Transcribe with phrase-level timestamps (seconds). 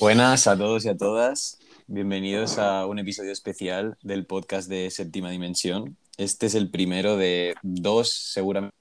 [0.00, 1.58] Buenas a todos y a todas.
[1.88, 5.96] Bienvenidos a un episodio especial del podcast de Séptima Dimensión.
[6.16, 8.76] Este es el primero de dos, seguramente,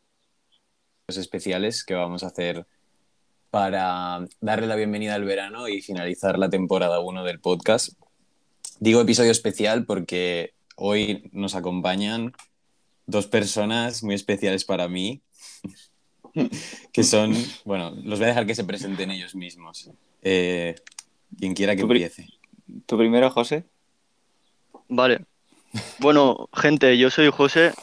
[1.07, 2.67] especiales que vamos a hacer
[3.49, 7.93] para darle la bienvenida al verano y finalizar la temporada 1 del podcast.
[8.79, 12.33] Digo episodio especial porque hoy nos acompañan
[13.07, 15.23] dos personas muy especiales para mí,
[16.93, 17.33] que son,
[17.65, 19.89] bueno, los voy a dejar que se presenten ellos mismos.
[20.21, 20.75] Eh,
[21.39, 22.27] quien quiera que empiece.
[22.85, 23.65] ¿Tu primero, José?
[24.89, 25.25] Vale.
[25.99, 27.73] Bueno, gente, yo soy José,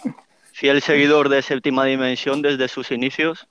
[0.53, 3.47] fiel seguidor de Séptima Dimensión desde sus inicios.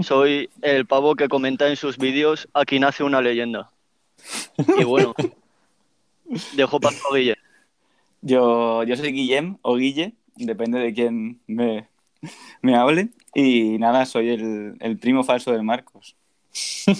[0.00, 3.70] Soy el pavo que comenta en sus vídeos Aquí nace una leyenda.
[4.76, 5.14] Y bueno,
[6.54, 7.36] dejo paso a Guille.
[8.20, 11.88] Yo, yo soy Guillem o Guille, depende de quién me,
[12.60, 13.10] me hable.
[13.34, 16.16] Y nada, soy el, el primo falso de Marcos.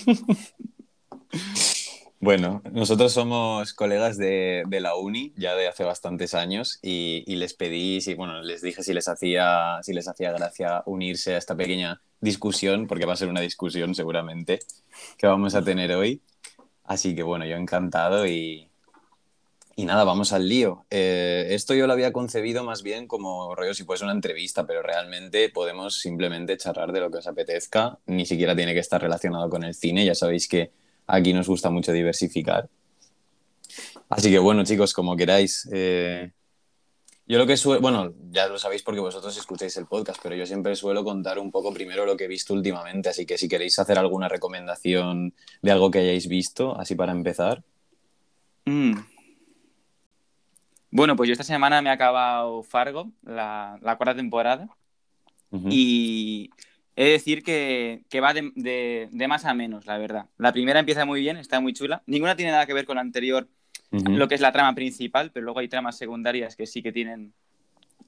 [2.20, 7.54] Bueno, nosotros somos colegas de, la uni ya de hace bastantes años y, y, les
[7.54, 11.56] pedí, si, bueno, les dije si les, hacía, si les hacía gracia unirse a esta
[11.56, 14.58] pequeña discusión, porque va a ser una discusión seguramente
[15.16, 16.20] que vamos a tener hoy.
[16.84, 18.68] Así que bueno, yo encantado y,
[19.76, 20.86] y nada, vamos al lío.
[20.90, 24.82] Eh, esto yo lo había concebido más bien como rollo si fuese una entrevista, pero
[24.82, 29.48] realmente podemos simplemente charlar de lo que os apetezca, ni siquiera tiene que estar relacionado
[29.48, 30.72] con el cine, ya sabéis que
[31.08, 32.68] Aquí nos gusta mucho diversificar.
[34.08, 35.68] Así que bueno, chicos, como queráis.
[35.72, 36.30] Eh,
[37.26, 40.46] yo lo que suelo, bueno, ya lo sabéis porque vosotros escucháis el podcast, pero yo
[40.46, 43.78] siempre suelo contar un poco primero lo que he visto últimamente, así que si queréis
[43.78, 47.62] hacer alguna recomendación de algo que hayáis visto, así para empezar.
[48.64, 48.98] Mm.
[50.90, 54.68] Bueno, pues yo esta semana me he acabado Fargo, la, la cuarta temporada,
[55.50, 55.68] uh -huh.
[55.70, 56.50] y
[57.00, 60.26] he de decir que, que va de, de, de, más a menos, la verdad.
[60.36, 62.02] La primera empieza muy bien, está muy chula.
[62.06, 63.46] Ninguna tiene nada que ver con la anterior,
[63.92, 64.16] uh -huh.
[64.16, 67.32] lo que es la trama principal, pero luego hay tramas secundarias que sí que tienen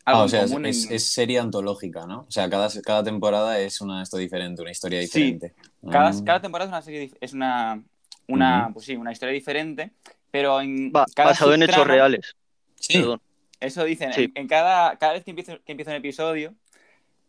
[0.04, 0.66] algo ah, o sea, en común.
[0.66, 0.96] Es, en...
[0.96, 2.22] es, serie antológica, ¿no?
[2.26, 5.54] O sea, cada, cada temporada es una esto diferente, una historia diferente.
[5.56, 7.80] Sí, cada, uh cada temporada es una serie, es una,
[8.26, 8.72] una, uh -huh.
[8.74, 9.92] pues sí, una historia diferente,
[10.32, 12.34] pero en Va, cada basado en hechos reales.
[12.74, 12.94] Sí.
[12.94, 13.20] Perdón.
[13.60, 14.22] Eso dicen, Sí.
[14.24, 16.54] en, en cada, cada vez que empieza, que empieza un episodio,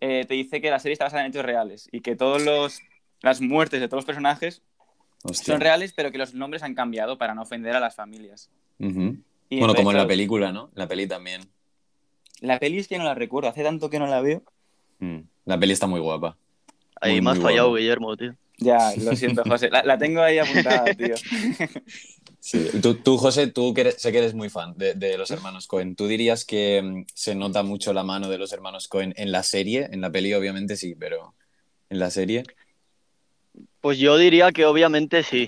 [0.02, 2.82] eh, te dice que la serie está basada en hechos reales y que todas
[3.22, 4.64] las muertes de todos los personajes
[5.24, 5.54] Hostia.
[5.54, 8.50] son reales, pero que los nombres han cambiado para no ofender a las familias.
[8.80, 9.24] Uh -huh.
[9.52, 10.72] Bueno, como en la película, ¿no?
[10.76, 11.42] La peli también.
[12.40, 14.44] La peli es que no la recuerdo, hace tanto que no la veo.
[15.00, 15.20] Mm.
[15.46, 16.38] La peli está muy guapa.
[17.00, 17.80] Ahí me has fallado, guapa.
[17.80, 18.36] Guillermo, tío.
[18.58, 19.70] Ya, lo siento, José.
[19.70, 21.16] La, la tengo ahí apuntada, tío.
[22.42, 22.68] Sí.
[22.82, 25.68] Tú, tú, José, tú que eres, sé que eres muy fan de, de, los hermanos
[25.68, 25.96] Cohen.
[25.96, 29.44] ¿Tú dirías que mm, se nota mucho la mano de los hermanos Cohen en la
[29.44, 29.88] serie?
[29.92, 31.36] En la peli, obviamente, sí, pero
[31.92, 32.44] en la serie.
[33.80, 35.46] Pues yo diría que obviamente sí.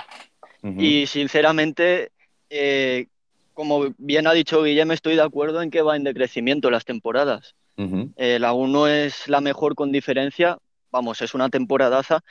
[0.62, 0.84] Uh -huh.
[0.84, 2.12] Y sinceramente,
[2.52, 3.08] eh,
[3.56, 7.56] como bien ha dicho Guillermo, estoy de acuerdo en que va en decrecimiento las temporadas.
[7.76, 8.14] Uh -huh.
[8.18, 10.60] eh, la 1 es la mejor con diferencia,
[10.92, 12.24] vamos, es una temporadaza.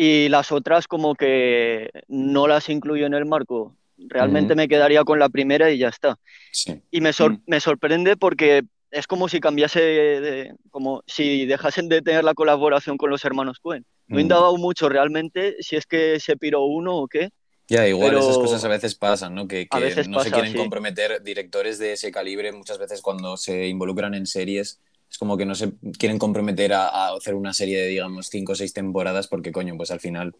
[0.00, 3.74] Y las otras como que no las incluyo en el marco.
[3.96, 4.58] Realmente uh -huh.
[4.58, 6.20] me quedaría con la primera y ya está.
[6.52, 6.80] Sí.
[6.92, 12.00] Y me, sor me sorprende porque es como si cambiase, de, como si dejasen de
[12.00, 13.84] tener la colaboración con los hermanos Cohen.
[14.06, 17.30] No he indagado mucho realmente si es que se piró uno o qué.
[17.66, 18.20] Ya, igual pero...
[18.20, 19.48] esas cosas a veces pasan, ¿no?
[19.48, 20.58] Que, que no pasa, se quieren sí.
[20.58, 24.80] comprometer directores de ese calibre muchas veces cuando se involucran en series.
[25.10, 28.52] Es como que no se quieren comprometer a, a hacer una serie de, digamos, cinco
[28.52, 30.34] o seis temporadas porque, coño, pues al final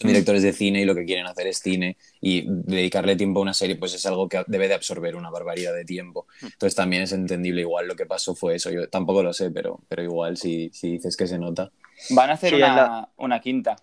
[0.00, 3.42] son directores de cine y lo que quieren hacer es cine y dedicarle tiempo a
[3.42, 6.26] una serie pues es algo que debe de absorber una barbaridad de tiempo.
[6.40, 8.70] Entonces también es entendible igual lo que pasó fue eso.
[8.70, 11.70] Yo tampoco lo sé, pero, pero igual si, si dices que se nota.
[12.10, 13.08] Van a hacer sí, una, la...
[13.18, 13.76] una, quinta.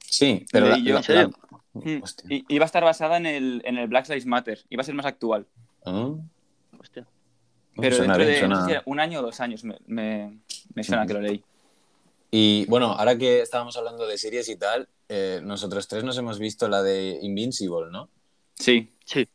[0.00, 0.68] Sí, pero...
[0.68, 1.30] La, yo, la, la...
[2.30, 4.64] Y, iba a estar basada en el, en el Black Lives Matter.
[4.70, 5.46] Iba a ser más actual.
[5.84, 6.14] ¿Ah?
[6.78, 7.06] Hostia.
[7.80, 8.60] Pero suena dentro bien, de suena...
[8.60, 10.38] no sé si un año o dos años me, me,
[10.74, 11.08] me suena uh -huh.
[11.08, 11.42] que lo leí.
[12.30, 16.38] Y bueno, ahora que estábamos hablando de series y tal, eh, nosotros tres nos hemos
[16.38, 18.10] visto la de Invincible, ¿no?
[18.54, 18.92] Sí.
[19.04, 19.26] Sí.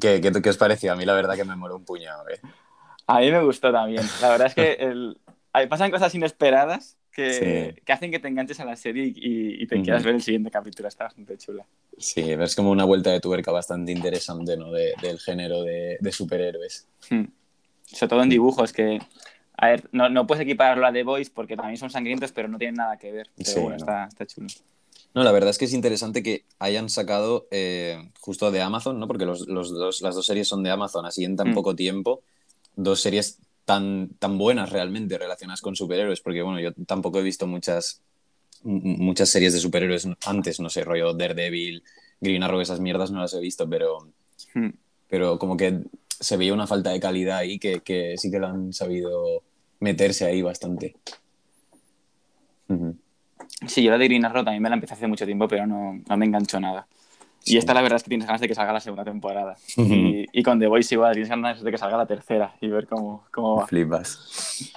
[0.00, 0.92] ¿Qué, qué, qué os pareció?
[0.92, 2.28] A mí la verdad que me moló un puñado.
[2.28, 2.40] ¿eh?
[3.06, 4.04] A mí me gustó también.
[4.20, 5.16] La verdad es que el...
[5.70, 7.80] pasan cosas inesperadas que, sí.
[7.82, 9.84] que, hacen que te enganches a la serie y, y te uh -huh.
[9.84, 10.88] quieras ver el siguiente capítulo.
[10.88, 11.64] Está bastante chula.
[11.96, 14.70] Sí, es como una vuelta de tuerca bastante interesante, ¿no?
[14.70, 16.86] De, del género de, de superhéroes.
[17.08, 17.24] Hmm.
[17.86, 19.00] Sobre todo en dibujos, que
[19.56, 22.58] a ver, no, no, puedes equipararlo a The Voice porque también son sangrientos, pero no
[22.58, 23.30] tienen nada que ver.
[23.36, 23.76] Pero sí, bueno, no.
[23.76, 24.48] está, está, chulo.
[25.14, 29.06] No, la verdad es que es interesante que hayan sacado eh, justo de Amazon, ¿no?
[29.06, 31.54] Porque los, los dos, las dos series son de Amazon, así en tan mm.
[31.54, 32.22] poco tiempo,
[32.74, 37.46] dos series tan, tan buenas realmente relacionadas con superhéroes, porque bueno, yo tampoco he visto
[37.46, 38.02] muchas
[38.62, 41.84] muchas series de superhéroes antes, no sé, rollo Daredevil,
[42.20, 44.08] Green Arrow, esas mierdas no las he visto, pero,
[44.54, 44.70] hmm.
[45.08, 45.82] pero como que
[46.20, 49.42] se veía una falta de calidad ahí que, que sí que lo han sabido
[49.80, 50.96] meterse ahí bastante.
[53.66, 56.00] Sí, yo la de Green Arrow también me la empecé hace mucho tiempo, pero no,
[56.06, 56.86] no me enganchó nada.
[57.44, 59.56] Y esta la verdad es que tienes ganas de que salga la segunda temporada.
[59.76, 62.86] y, y, con The Voice igual, tienes ganas de que salga la tercera y ver
[62.88, 63.66] cómo, cómo va.
[63.66, 64.72] Flipas.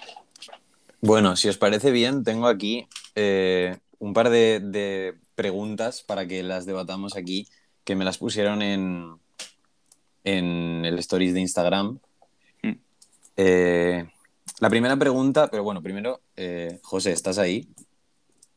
[1.01, 6.43] Bueno, si os parece bien, tengo aquí eh, un par de, de, preguntas para que
[6.43, 7.47] las debatamos aquí,
[7.85, 9.18] que me las pusieron en,
[10.23, 11.99] en el stories de Instagram.
[12.63, 12.71] Mm.
[13.37, 14.09] Eh,
[14.59, 17.67] la primera pregunta, pero bueno, primero, eh, José, ¿estás ahí?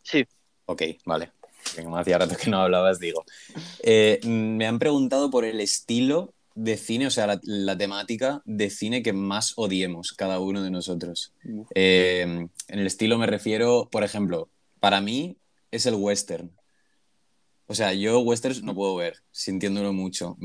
[0.02, 0.24] Sí.
[0.66, 1.32] Ok, vale.
[1.76, 3.24] Como hacía rato que no hablabas, digo.
[3.82, 9.02] Eh, me han preguntado por el estilo de cine, o sea, la, temática de cine
[9.02, 11.32] que más odiemos cada uno de nosotros.
[11.74, 14.50] en el estilo me refiero, por ejemplo,
[14.80, 15.36] para mí
[15.70, 16.50] es el western.
[17.66, 20.36] O sea, yo westerns no puedo ver, sintiéndolo mucho.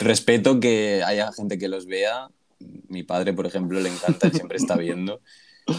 [0.00, 2.30] Respeto que haya gente que los vea.
[2.88, 5.20] Mi padre, por ejemplo, le encanta, siempre está viendo.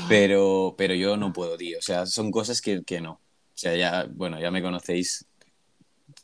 [0.07, 1.79] Pero, pero yo no puedo, tío.
[1.79, 3.13] O sea, son cosas que, que no.
[3.13, 5.25] O sea, ya, bueno, ya me conocéis.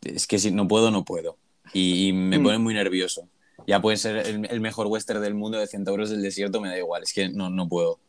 [0.03, 1.37] Es que si no puedo, no puedo.
[1.73, 2.43] Y, me mm.
[2.43, 3.27] pone muy nervioso.
[3.65, 7.03] Ya puede ser el, mejor western del mundo de Centauros del Desierto, me da igual.
[7.03, 7.99] Es que no, no puedo.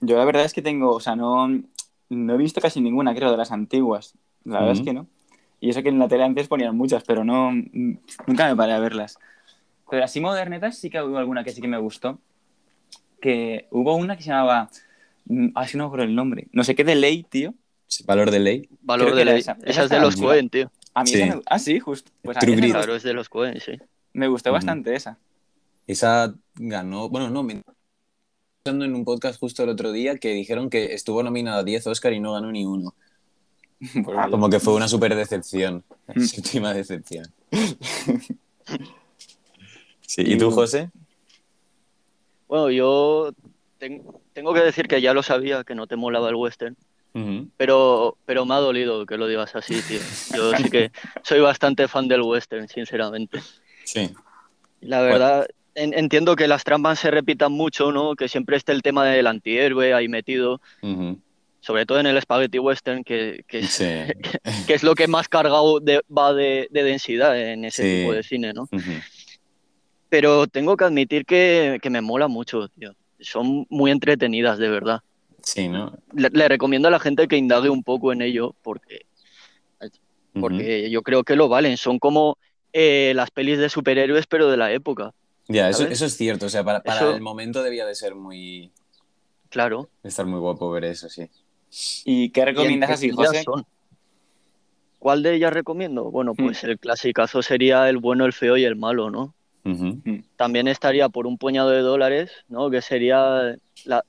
[0.00, 1.48] Yo la verdad es que tengo, o sea, no,
[2.08, 4.14] no he visto casi ninguna, creo, de las antiguas.
[4.44, 5.06] La verdad es que no.
[5.60, 8.78] Y eso que en la tele antes ponían muchas, pero no nunca me paré a
[8.80, 9.18] verlas.
[9.90, 12.18] Pero así modernetas sí que hubo alguna que sí que me gustó.
[13.20, 14.70] Que hubo una que se llamaba.
[15.54, 16.48] Así mm, no me acuerdo el nombre.
[16.52, 17.54] No sé qué de ley, tío.
[18.06, 18.68] Valor de ley.
[18.80, 19.40] Valor de ley.
[19.40, 20.70] Esa, es de los Cohen, tío.
[20.94, 21.40] A mí me...
[21.46, 22.10] Ah, sí, justo.
[22.22, 23.72] Pues Claro, es de los Cohen, sí.
[24.12, 25.18] Me gustó bastante esa.
[25.86, 27.08] Esa ganó.
[27.08, 27.60] Bueno, no, me
[28.64, 32.12] en un podcast justo el otro día que dijeron que estuvo nominada a 10 Oscar
[32.12, 32.94] y no ganó ni uno.
[34.30, 35.84] Como que fue una súper decepción.
[36.14, 36.20] Mm.
[36.36, 37.26] Última decepción.
[40.16, 40.90] ¿Y tú, José?
[42.48, 43.32] Bueno, yo
[43.78, 46.76] tengo que decir que ya lo sabía, que no te molaba el western.
[47.56, 50.00] pero, pero me ha dolido que lo digas así, tío.
[50.36, 50.90] Yo sí que
[51.22, 53.40] soy bastante fan del western, sinceramente.
[53.84, 54.12] Sí.
[54.80, 58.16] La verdad, entiendo que las trampas se repitan mucho, ¿no?
[58.16, 60.60] Que siempre esté el tema del antihéroe ahí metido.
[61.60, 63.78] Sobre todo en el Spaghetti Western, que, que, es,
[64.66, 65.80] que, es, lo que más cargado
[66.16, 68.68] va de, densidad en ese tipo de cine, ¿no?
[70.08, 72.94] Pero tengo que admitir que, me mola mucho, tío.
[73.20, 75.00] Son muy entretenidas, de verdad.
[75.42, 75.96] Sí, ¿no?
[76.14, 79.06] Le, recomiendo a la gente que indague un poco en ello, porque,
[80.38, 81.76] porque yo creo que lo valen.
[81.76, 82.38] Son como
[82.72, 85.14] eh, las pelis de superhéroes, pero de la época.
[85.48, 86.46] Ya, eso, eso, es cierto.
[86.46, 86.82] O sea, para,
[87.14, 88.70] el momento debía de ser muy.
[89.48, 89.88] Claro.
[90.02, 91.28] De estar muy guapo ver eso, sí.
[92.04, 93.44] ¿Y qué recomiendas así, José?
[94.98, 96.10] ¿Cuál de ellas recomiendo?
[96.10, 96.44] Bueno, hmm.
[96.44, 99.34] pues el clasicazo sería el bueno, el feo y el malo, ¿no?
[99.64, 100.20] Hmm.
[100.36, 102.70] También estaría por un puñado de dólares, ¿no?
[102.70, 104.04] Que sería la,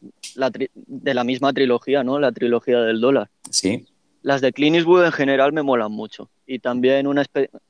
[0.75, 2.19] de la misma trilogía, ¿no?
[2.19, 3.29] La trilogía del dólar.
[3.49, 3.85] Sí.
[4.21, 6.29] Las de Clint Eastwood en general me molan mucho.
[6.45, 7.25] Y también una,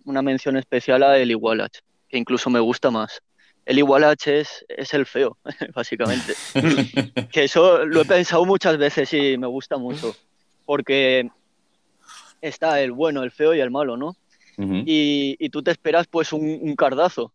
[0.05, 3.21] una mención especial a El Igualach, que incluso me gusta más
[3.65, 5.37] el igual H es, es el feo,
[5.75, 6.33] básicamente.
[7.31, 10.15] que eso lo he pensado muchas veces y me gusta mucho,
[10.65, 11.29] porque
[12.41, 14.15] está el bueno, el feo y el malo, ¿no?
[14.57, 17.31] y, y, tú te esperas pues un, cardazo,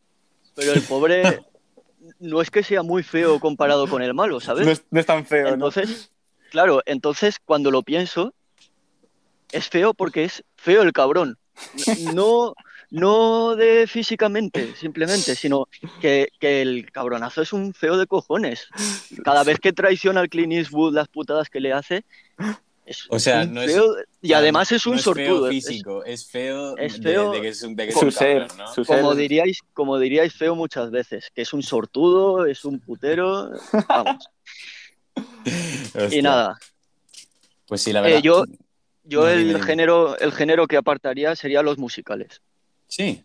[0.55, 1.41] pero el pobre
[2.21, 4.85] no es que sea muy feo comparado con el malo, ¿sabes?
[4.91, 5.49] No es, tan feo.
[5.49, 6.13] Entonces,
[6.51, 8.33] claro, entonces cuando lo pienso,
[9.51, 11.37] es feo porque es feo el cabrón.
[12.15, 12.55] No,
[12.97, 15.69] no de físicamente, simplemente, sino
[16.01, 18.69] que, el cabronazo es un feo de cojones.
[19.23, 22.05] Cada vez que traiciona al Clint Eastwood las putadas que le hace,
[22.87, 23.77] es o sea, no es,
[24.23, 25.51] y además es un sortudo.
[25.51, 28.47] Es feo físico, es, feo, es feo de, que es un, de su ser,
[28.87, 33.51] como diríais, como diríais feo muchas veces, que es un sortudo, es un putero,
[33.89, 34.27] vamos.
[36.13, 36.59] y nada.
[37.67, 38.19] Pues sí, la verdad.
[38.21, 38.45] Eh, yo,
[39.05, 42.41] yo el género, el género que apartaría sería los musicales.
[42.89, 43.23] Sí.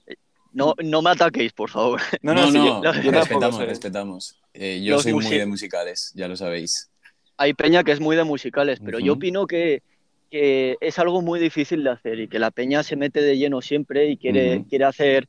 [0.54, 2.02] No, no me ataquéis, por favor.
[2.22, 4.42] No, no, no, respetamos, respetamos.
[4.54, 6.90] Eh, yo soy muy de musicales, ya lo sabéis.
[7.38, 9.82] Hay peña que es muy de musicales, pero yo opino que,
[10.30, 14.10] es algo muy difícil de hacer y que la peña se mete de lleno siempre
[14.10, 15.28] y quiere, quiere hacer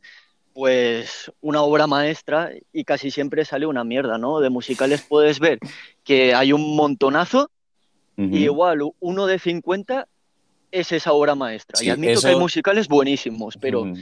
[0.52, 4.40] pues una obra maestra y casi siempre sale una mierda, ¿no?
[4.40, 5.58] De musicales puedes ver
[6.04, 7.50] que hay un montonazo
[8.16, 10.06] y igual uno de 50
[10.70, 11.82] es esa obra maestra.
[11.82, 13.92] y admito que hay musicales buenísimos, pero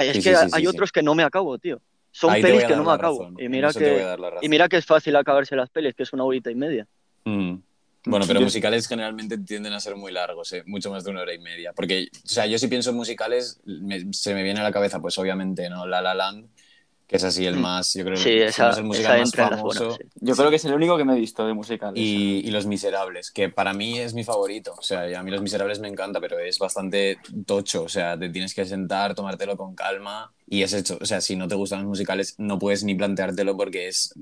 [0.00, 1.80] es que hay otros que no me acabo, tío.
[2.10, 3.30] Son pelis que no me acabo.
[3.38, 6.50] y, mira que, y mira que es fácil acabarse las pelis, que es una horita
[6.50, 6.86] y media.
[7.24, 7.56] Mm.
[8.06, 10.62] Bueno, pero musicales generalmente tienden a ser muy largos, ¿eh?
[10.66, 11.72] mucho más de una hora y media.
[11.72, 13.60] Porque, o sea, yo si pienso en musicales,
[14.12, 15.86] se me viene a la cabeza, pues obviamente, ¿no?
[15.86, 16.48] La La Land,
[17.06, 17.60] que es así el mm.
[17.60, 19.98] más, yo creo, sí, esa, es el musical más famoso.
[20.14, 21.94] Yo creo que es el único que me he visto de musicales.
[21.96, 24.74] Y, y, Los Miserables, que para mí es mi favorito.
[24.78, 27.82] O sea, a mí Los Miserables me encanta, pero es bastante tocho.
[27.82, 30.32] O sea, te tienes que sentar, tomártelo con calma.
[30.48, 33.56] Y es hecho, o sea, si no te gustan los musicales, no puedes ni planteártelo
[33.56, 34.14] porque es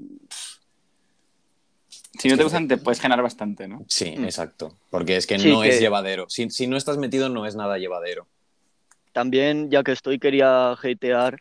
[2.18, 3.84] si no te gustan, te puedes generar bastante, ¿no?
[3.88, 4.24] Sí, mm.
[4.24, 4.76] exacto.
[4.90, 6.28] Porque es que no es llevadero.
[6.28, 8.26] Si, si, no estás metido, no es nada llevadero.
[9.12, 11.38] También, ya que estoy, quería hatear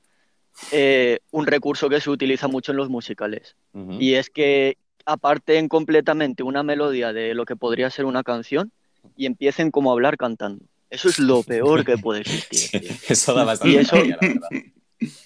[0.71, 3.55] eh, un recurso que se utiliza mucho en los musicales.
[3.99, 8.71] Y es que aparten completamente una melodía de lo que podría ser una canción
[9.15, 10.65] y empiecen como a hablar cantando.
[10.89, 12.91] Eso es lo peor que puede existir.
[13.07, 14.49] eso da bastante y la verdad.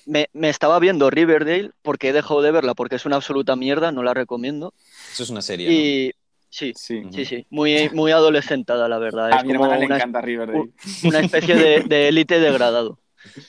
[0.06, 3.92] Me, me, estaba viendo Riverdale porque he dejado de verla porque es una absoluta mierda,
[3.92, 4.74] no la recomiendo.
[5.12, 5.70] Eso es una serie.
[5.70, 6.12] Y
[6.50, 9.32] sí, sí, sí, sí, Muy, muy adolescentada, la verdad.
[9.34, 10.70] A mi hermana le encanta Riverdale.
[11.04, 13.00] Una especie de élite degradado.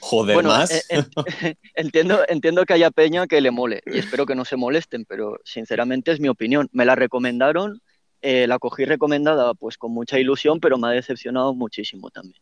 [0.01, 0.71] Joder, más.
[0.71, 1.05] Eh,
[1.75, 5.39] entiendo, entiendo que haya peña que le mole y espero que no se molesten, pero
[5.45, 6.69] sinceramente es mi opinión.
[6.73, 7.81] Me la recomendaron,
[8.23, 12.41] eh, la cogí recomendada pues con mucha ilusión, pero me ha decepcionado muchísimo también.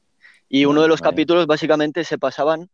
[0.48, 2.70] Y uno de los capítulos básicamente se pasaban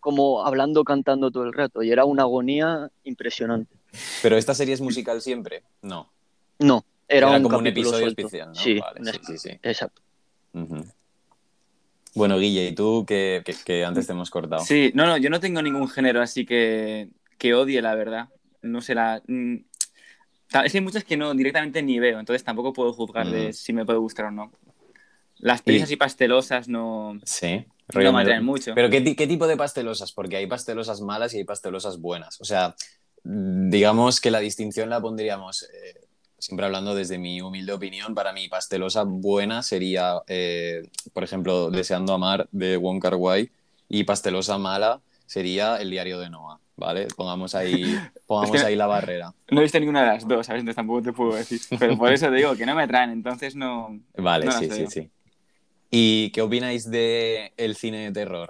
[0.00, 3.74] como hablando, cantando todo el rato, y era una agonía impresionante.
[4.22, 5.62] ¿Pero esta serie es musical siempre?
[5.82, 6.10] No.
[6.58, 8.54] No, era, un como un episodio especial, ¿no?
[8.54, 8.80] Sí,
[9.26, 10.00] sí, sí, Exacto.
[12.14, 13.42] Bueno, Guille, ¿y tú que,
[13.86, 14.64] antes te hemos cortado?
[14.64, 18.28] Sí, no, no, yo no tengo ningún género así que, que odie, la verdad.
[18.60, 19.22] No sé, la...
[19.26, 19.56] Mm,
[20.64, 23.72] es que hay muchas que no directamente ni veo, entonces tampoco puedo juzgar de si
[23.72, 24.52] me puede gustar o no.
[25.38, 27.18] Las pizzas y pastelosas no.
[27.24, 27.64] Sí.
[27.94, 28.74] No me atraen mucho.
[28.74, 30.12] Pero ¿qué, tipo de pastelosas?
[30.12, 32.40] Porque hay pastelosas malas y hay pastelosas buenas.
[32.40, 32.74] O sea,
[33.24, 36.00] digamos que la distinción la pondríamos, eh,
[36.42, 40.82] siempre hablando desde mi humilde opinión, para mí pastelosa buena sería, eh,
[41.12, 43.48] por ejemplo, Deseando Amar de Wong Kar Wai
[43.88, 46.58] y pastelosa mala sería El diario de Noah.
[46.74, 47.06] ¿Vale?
[47.14, 47.96] Pongamos ahí,
[48.26, 49.32] pongamos ahí la barrera.
[49.52, 50.60] No he visto ninguna de las dos, ¿sabes?
[50.60, 51.60] Entonces tampoco te puedo decir.
[51.78, 54.00] Pero por eso te digo que no me traen, entonces no.
[54.16, 55.10] Vale, sí, sí, sí.
[55.92, 58.48] ¿Y qué opináis de el cine de terror?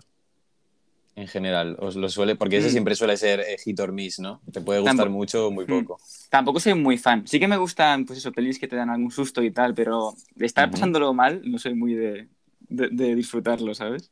[1.15, 2.73] En general, os lo suele, porque ese mm.
[2.73, 4.41] siempre suele ser eh, hit or miss, ¿no?
[4.51, 5.69] Te puede gustar mucho o muy mm.
[5.69, 6.01] poco.
[6.31, 7.27] Tampoco soy muy fan.
[7.27, 10.15] Sí que me gustan, pues eso, pelis que te dan algún susto y tal, pero
[10.35, 12.29] de estar pasándolo mal, no soy muy de,
[12.69, 14.11] disfrutarlo, ¿sabes?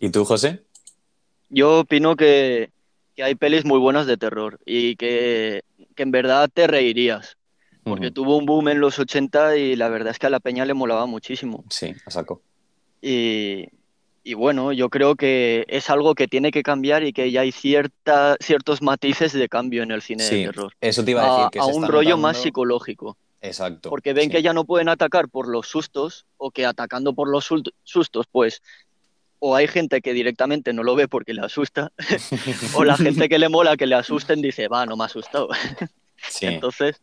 [0.00, 0.62] ¿Y tú, José?
[1.50, 2.70] Yo opino que,
[3.22, 5.62] hay pelis muy buenas de terror y que,
[5.94, 7.36] que en verdad te reirías
[7.90, 10.64] porque tuvo un boom en los 80 y la verdad es que a la peña
[10.64, 11.64] le molaba muchísimo.
[11.70, 12.42] Sí, a saco.
[13.00, 13.68] Y,
[14.26, 17.52] y bueno, yo creo que es algo que tiene que cambiar y que ya hay
[17.52, 20.72] cierta, ciertos matices de cambio en el cine de terror.
[20.80, 21.50] Eso te iba a decir.
[21.52, 23.16] Que a, un rollo más psicológico.
[23.40, 23.88] Exacto.
[23.88, 27.48] Porque ven que ya no pueden atacar por los sustos o que atacando por los
[27.84, 28.62] sustos, pues
[29.38, 31.92] o hay gente que directamente no lo ve porque le asusta,
[32.74, 35.48] o la gente que le mola que le asusten dice, va, no me ha asustado.
[36.28, 36.46] Sí.
[36.46, 36.96] Entonces,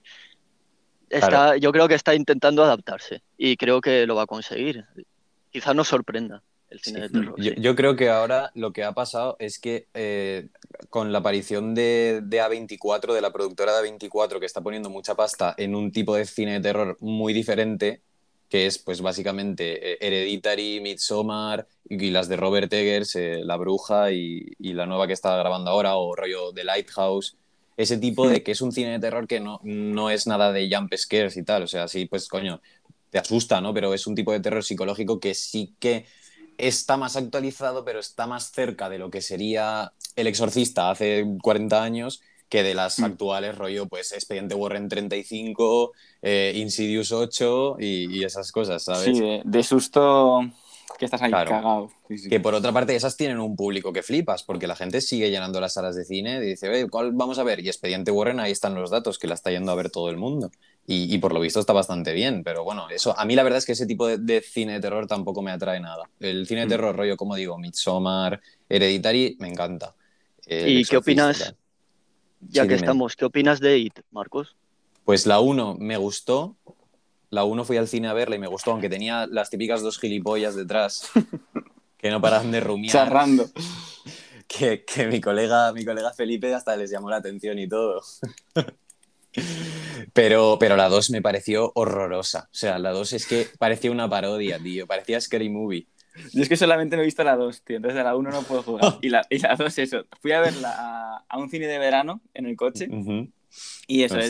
[1.61, 4.85] yo creo que está intentando adaptarse y creo que lo va a conseguir.
[5.51, 6.41] Quizás nos sorprenda
[6.73, 7.35] el cine de terror.
[7.37, 10.47] Yo, creo que ahora lo que ha pasado es que eh,
[10.89, 15.15] con la aparición de, de, A24, de la productora de A24, que está poniendo mucha
[15.15, 18.01] pasta en un tipo de cine de terror muy diferente,
[18.49, 24.11] que es pues básicamente eh, Hereditary, Midsommar y, las de Robert Eggers, eh, La Bruja
[24.11, 27.37] y, y, la nueva que está grabando ahora, o rollo The Lighthouse
[27.77, 30.69] ese tipo de que es un cine de terror que no, no es nada de
[30.71, 32.61] jump scares y tal, o sea, sí, pues coño,
[33.09, 33.73] te asusta, ¿no?
[33.73, 36.05] Pero es un tipo de terror psicológico que sí que
[36.57, 41.83] está más actualizado, pero está más cerca de lo que sería El Exorcista hace 40
[41.83, 43.03] años que de las mm.
[43.05, 45.91] actuales, rollo, pues Expediente Warren 35,
[46.21, 49.17] eh, Insidious 8 y, esas cosas, ¿sabes?
[49.17, 50.41] Sí, de susto
[50.99, 51.89] que estás ahí cagado.
[52.29, 55.59] Que por otra parte, esas tienen un público que flipas, porque la gente sigue llenando
[55.59, 57.59] las salas de cine y dice, ¿cuál vamos a ver?
[57.59, 60.17] Y Expediente Warren, ahí están los datos, que la está yendo a ver todo el
[60.17, 60.51] mundo.
[60.85, 63.65] Y, por lo visto está bastante bien, pero bueno, eso a mí la verdad es
[63.65, 66.09] que ese tipo de, cine de terror tampoco me atrae nada.
[66.19, 66.69] El cine de mm.
[66.69, 69.95] terror, rollo, como digo, Midsommar, Hereditary, me encanta.
[70.45, 71.55] ¿Y qué opinas?
[72.49, 74.57] Ya que estamos, ¿qué opinas de It, Marcos?
[75.05, 76.57] Pues la 1 me gustó,
[77.29, 79.97] la 1 fui al cine a verla y me gustó, aunque tenía las típicas dos
[79.99, 81.09] gilipollas detrás
[81.97, 82.91] que no paran de rumiar.
[82.91, 83.49] Charrando.
[84.47, 88.01] Que, mi, colega, mi colega Felipe hasta les llamó la atención y todo.
[90.13, 92.47] Pero, pero la 2 me pareció horrorosa.
[92.51, 94.85] O sea, la 2 es que parecía una parodia, tío.
[94.85, 95.87] Parecía Scary Movie.
[96.31, 97.77] Yo es que solamente me he visto la 2, tío.
[97.77, 98.97] Entonces a la 1 no puedo jugar.
[99.01, 100.05] Y la, y la 2, eso.
[100.21, 102.87] Fui a verla a, un cine de verano en el coche.
[103.87, 104.21] Y eso, o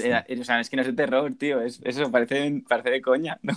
[0.43, 1.61] sea, es que no es de terror, tío.
[1.61, 3.53] Es, eso parece, parece de coña, ¿no?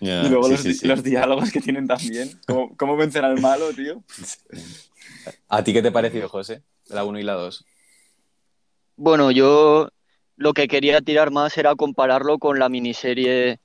[0.00, 2.30] y luego los, diálogos que tienen también.
[2.46, 4.02] ¿Cómo, ¿Cómo, vencer al malo, tío?
[5.48, 6.62] ¿A ti qué te pareció, José?
[6.88, 7.64] La 1 y la 2.
[8.96, 9.90] Bueno, yo
[10.42, 13.60] lo que quería tirar más era compararlo con la miniserie,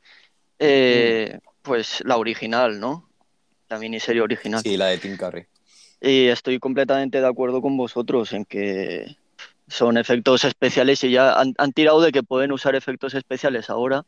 [0.59, 1.47] eh, mm.
[1.63, 3.09] pues la original, ¿no?
[3.67, 4.61] La miniserie original.
[4.61, 5.47] Sí, la de Tim Curry.
[5.99, 9.17] Y estoy completamente de acuerdo con vosotros en que
[9.67, 14.05] son efectos especiales y ya han, tirado de que pueden usar efectos especiales ahora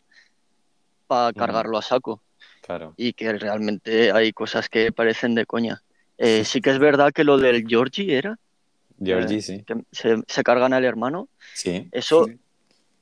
[1.08, 2.22] para cargarlo a saco.
[2.62, 2.94] Claro.
[2.98, 5.82] Y que realmente hay cosas que parecen de coña.
[6.20, 8.38] Eh, sí que es verdad que lo del Georgie era.
[9.04, 9.64] Georgie, eh, sí.
[9.64, 11.30] Que se, cargan al hermano.
[11.56, 11.88] Sí.
[11.92, 12.28] Eso,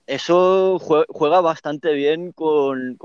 [0.08, 2.98] eso juega bastante bien con,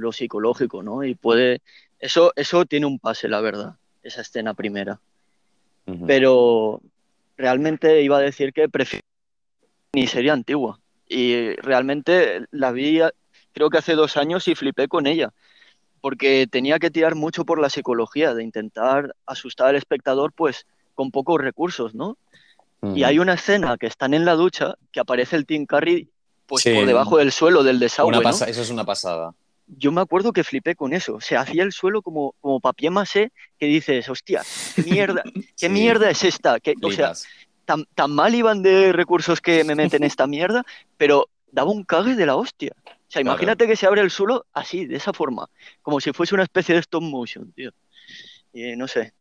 [0.00, 1.02] lo psicológico, ¿no?
[1.04, 1.62] Y puede.
[1.98, 5.00] Eso, eso tiene un pase, la verdad, esa escena primera.
[6.06, 6.80] Pero
[7.36, 9.04] realmente iba a decir que prefiero
[9.92, 10.78] ni serie antigua.
[11.08, 13.00] Y realmente la vi,
[13.52, 15.32] creo que hace dos años y flipé con ella.
[16.00, 21.10] Porque tenía que tirar mucho por la psicología, de intentar asustar al espectador, pues con
[21.10, 22.18] pocos recursos, ¿no?
[22.82, 26.08] Y hay una escena que están en la ducha que aparece el Tim Curry
[26.50, 28.18] pues por debajo del suelo del desagüe.
[28.28, 29.32] Eso es una pasada.
[29.68, 31.20] Yo me acuerdo que flipé con eso.
[31.20, 34.42] Se hacía el suelo como, como papier maché que dices, hostia,
[34.74, 35.22] qué mierda,
[35.56, 36.58] qué mierda es esta.
[36.58, 37.12] Que, o sea,
[37.64, 40.64] tan, tan, mal iban de recursos que me meten esta mierda,
[40.96, 42.74] pero daba un cague de la hostia.
[42.84, 45.48] O sea, imagínate que se abre el suelo así, de esa forma,
[45.82, 47.70] como si fuese una especie de stop motion, tío.
[48.52, 49.12] Y no sé,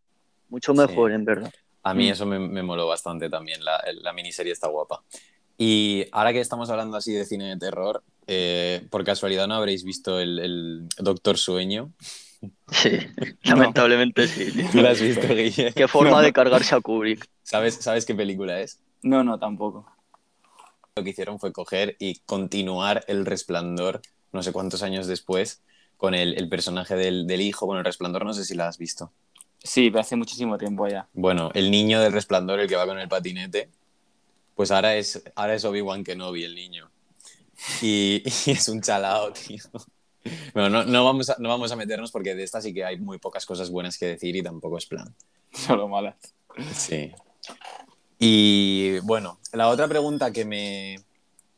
[0.50, 1.54] mucho mejor, en verdad.
[1.84, 2.12] A mí mm.
[2.12, 5.04] eso me, me moló bastante también, la, la miniserie está guapa.
[5.62, 9.84] Y ahora que estamos hablando así de cine de terror, eh, por casualidad no habréis
[9.84, 11.92] visto el, Doctor Sueño.
[12.72, 12.92] Sí,
[13.44, 14.54] lamentablemente sí.
[14.74, 15.74] ¿Lo has visto, Guille?
[15.74, 17.28] Qué forma de cargarse a Kubrick.
[17.44, 18.80] ¿Sabes, ¿Sabes qué película es?
[19.02, 19.86] No, no, tampoco.
[20.96, 24.02] Lo que hicieron fue coger y continuar El Resplandor,
[24.32, 25.62] no sé cuántos años después,
[25.98, 27.66] con el, personaje del, del, hijo.
[27.66, 29.12] Bueno, El Resplandor no sé si la has visto.
[29.62, 31.10] Sí, pero hace muchísimo tiempo ya.
[31.12, 33.70] Bueno, el niño del Resplandor, el que va con el patinete,
[34.60, 36.92] pues ahora es, ahora es Obi-Wan Kenobi, el niño.
[37.82, 39.64] Y, es un chalao, tío.
[40.54, 43.20] Bueno, no, vamos a, no vamos a meternos porque de esta sí que hay muy
[43.20, 45.16] pocas cosas buenas que decir y tampoco es plan.
[45.54, 46.18] Solo malas.
[46.74, 47.14] Sí.
[48.20, 50.98] Y bueno, la otra pregunta que me,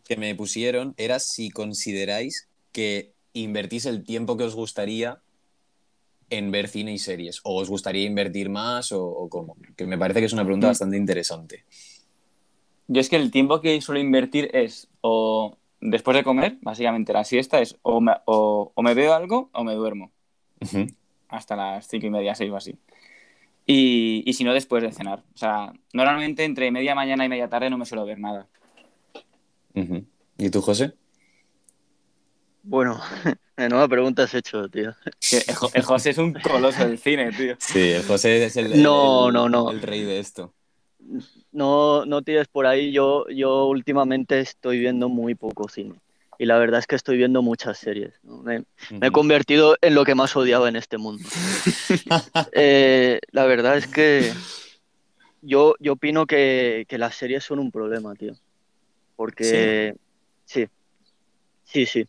[0.05, 5.23] que me pusieron era si consideráis que invertís el tiempo que os gustaría
[6.29, 9.57] en ver cine y series, o os gustaría invertir más o, o cómo.
[9.75, 10.69] Que me parece que es una pregunta mm.
[10.69, 11.65] bastante interesante.
[12.91, 17.23] Yo es que el tiempo que suelo invertir es o después de comer, básicamente la
[17.23, 20.11] siesta es o me, o, me veo algo o me duermo.
[21.29, 22.77] Hasta las cinco y media, seis o así.
[23.65, 25.23] Y, y, si no, después de cenar.
[25.33, 28.49] O sea, normalmente entre media mañana y media tarde no me suelo ver nada.
[30.37, 30.93] ¿Y tú, José?
[32.61, 32.99] Bueno,
[33.57, 34.93] nueva pregunta has hecho, tío.
[35.73, 37.55] El, José es un coloso del cine, tío.
[37.57, 39.71] Sí, el José es el, no, no, no.
[39.71, 40.53] el rey de esto
[41.51, 42.91] no, no tires por ahí.
[42.91, 45.95] Yo, yo últimamente estoy viendo muy poco cine.
[46.37, 48.13] Y la verdad es que estoy viendo muchas series.
[48.23, 48.63] Me,
[48.99, 51.23] he convertido en lo que más odiaba en este mundo.
[52.53, 54.33] Eh, la verdad es que
[55.41, 58.33] yo, yo opino que, las series son un problema, tío.
[59.15, 59.95] Porque
[60.45, 60.67] sí,
[61.63, 62.07] sí, sí.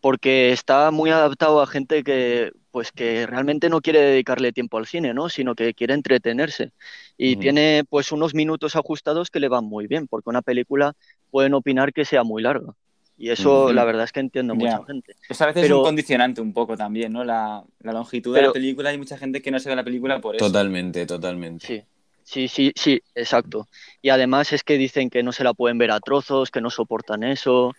[0.00, 4.86] Porque está muy adaptado a gente que, pues que realmente no quiere dedicarle tiempo al
[4.86, 5.28] cine, ¿no?
[5.28, 6.72] Sino que quiere entretenerse.
[7.16, 10.94] Y tiene pues unos minutos ajustados que le van muy bien, porque una película
[11.30, 12.74] pueden opinar que sea muy larga.
[13.16, 15.16] Y eso la verdad es que entiendo mucha gente.
[15.28, 17.24] Eso a veces es un condicionante un poco también, ¿no?
[17.24, 20.36] La, longitud de la película, hay mucha gente que no se ve la película por
[20.36, 20.46] eso.
[20.46, 21.66] Totalmente, totalmente.
[21.66, 21.82] Sí.
[22.22, 23.68] Sí, sí, sí, exacto.
[24.02, 26.68] Y además es que dicen que no se la pueden ver a trozos, que no
[26.68, 27.74] soportan eso.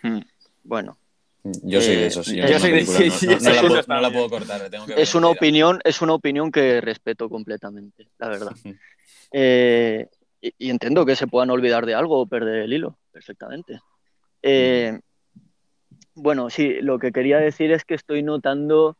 [0.63, 0.97] Bueno,
[1.43, 2.25] yo soy de esos.
[2.25, 2.84] Sí, yo soy de
[3.88, 4.69] no, la puedo, cortar.
[4.69, 8.52] Tengo que es una opinión, es una opinión que respeto completamente, la verdad.
[9.32, 10.08] Eh,
[10.41, 13.80] y, entiendo que se puedan olvidar de algo o perder el hilo, perfectamente.
[14.41, 14.99] Eh,
[16.15, 18.97] bueno, sí, lo que quería decir es que estoy notando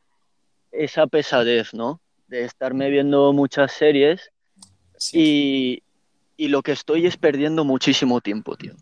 [0.71, 1.99] esa pesadez, ¿no?
[2.28, 4.30] De estarme viendo muchas series
[5.12, 5.82] y,
[6.38, 8.75] y, lo que estoy es perdiendo muchísimo tiempo, tío.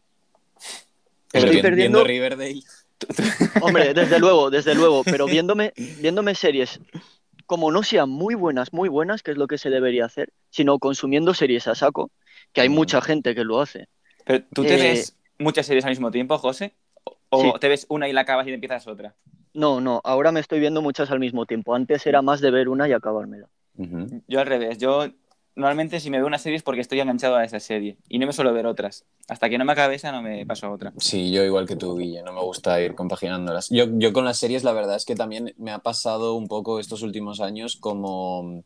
[1.31, 2.61] Estoy perdiendo Riverdale.
[3.61, 6.79] Hombre, desde luego, desde luego, pero viéndome, viéndome series
[7.47, 10.77] como no sean muy buenas, muy buenas, que es lo que se debería hacer, sino
[10.77, 12.11] consumiendo series a saco,
[12.53, 13.87] que hay mucha gente que lo hace.
[14.25, 16.75] Pero tú te eh, ves muchas series al mismo tiempo, José,
[17.29, 19.15] o te ves una y la acabas y empiezas otra.
[19.53, 21.73] No, no, ahora me estoy viendo muchas al mismo tiempo.
[21.73, 23.47] Antes era más de ver una y acabármela.
[24.27, 25.07] Yo al revés, yo
[25.57, 28.27] normalmente si me veo una serie es porque estoy enganchado a esa serie y no
[28.27, 29.05] me suelo ver otras.
[29.27, 30.93] Hasta que no me acabe esa no me paso a otra.
[30.97, 33.67] Sí, yo igual que tú, Guille, no me gusta ir compaginándolas.
[33.69, 36.79] Yo, yo con las series la verdad es que también me ha pasado un poco
[36.79, 38.63] estos últimos años como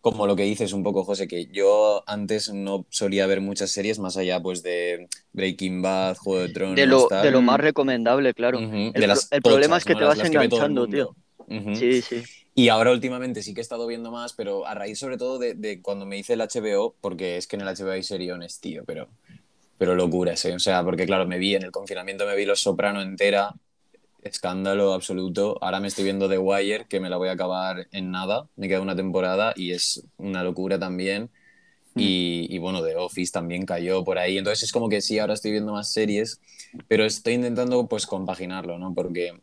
[0.00, 3.98] como lo que dices un poco, José, que yo antes no solía ver muchas series
[3.98, 6.76] más allá pues de Breaking Bad, Juego de Tronos.
[6.76, 8.58] De lo, de lo más recomendable, claro.
[8.58, 11.16] el, problema es que te vas enganchando, tío.
[11.72, 12.22] Sí, sí.
[12.54, 15.80] Y ahora últimamente sí que he estado viendo más, pero a raíz sobre todo de,
[15.82, 19.08] cuando me hice el HBO, porque es que en el HBO hay seriones, tío, pero,
[19.76, 20.54] pero locuras, ¿eh?
[20.54, 23.54] O sea, porque claro, me vi en el confinamiento, me vi Los Soprano entera,
[24.22, 25.58] escándalo absoluto.
[25.60, 28.48] Ahora me estoy viendo The Wire, que me la voy a acabar en nada.
[28.56, 31.30] Me queda una temporada y es una locura también.
[31.94, 32.00] Mm.
[32.00, 34.38] Y, bueno, The Office también cayó por ahí.
[34.38, 36.40] Entonces es como que sí, ahora estoy viendo más series,
[36.88, 38.94] pero estoy intentando pues compaginarlo, ¿no?
[38.94, 39.34] Porque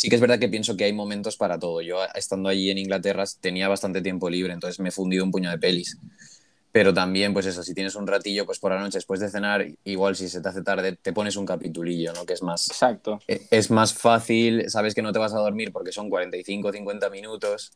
[0.00, 1.82] sí que es verdad que pienso que hay momentos para todo.
[1.82, 5.50] Yo estando allí en Inglaterra tenía bastante tiempo libre, entonces me he fundido un puño
[5.50, 5.98] de pelis.
[6.72, 9.66] Pero también, pues eso, si tienes un ratillo, pues por la noche después de cenar,
[9.84, 12.24] igual si se te hace tarde, te pones un capitulillo, ¿no?
[12.24, 12.66] Que es más...
[12.70, 13.18] Exacto.
[13.28, 17.10] E, es más fácil, sabes que no te vas a dormir porque son 45 50
[17.10, 17.72] minutos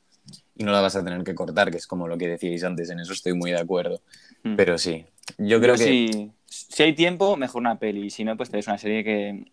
[0.56, 2.88] y no la vas a tener que cortar, que es como lo que decíais antes,
[2.88, 4.00] en eso estoy muy de acuerdo.
[4.44, 4.56] Mm.
[4.56, 5.04] Pero sí,
[5.36, 5.84] yo creo que...
[5.84, 9.44] Si, si, hay tiempo, mejor una peli, si no, pues te ves una serie que,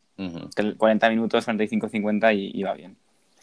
[0.78, 2.98] 40 minutos, 45, 50 y, y va bien.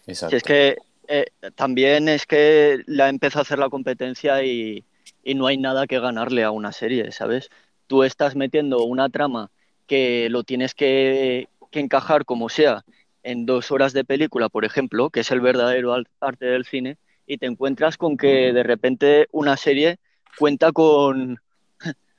[0.07, 0.31] Exacto.
[0.31, 0.77] Si es que
[1.09, 4.85] eh, también es que la empezó a hacer la competencia y
[5.29, 7.51] y no hay nada que ganarle a una serie, ¿sabes?
[7.87, 9.51] Tú estás metiendo una trama
[9.87, 12.83] que lo tienes que, encajar como sea
[13.23, 17.37] en dos horas de película, por ejemplo, que es el verdadero arte del cine, y
[17.37, 19.99] te encuentras con que de repente una serie
[20.39, 21.39] cuenta con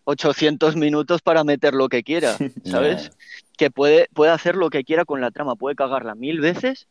[0.10, 3.12] 800 minutos para meter lo que quiera, ¿sabes?
[3.58, 6.88] Que puede, puede hacer lo que quiera con la trama, puede cagarla mil veces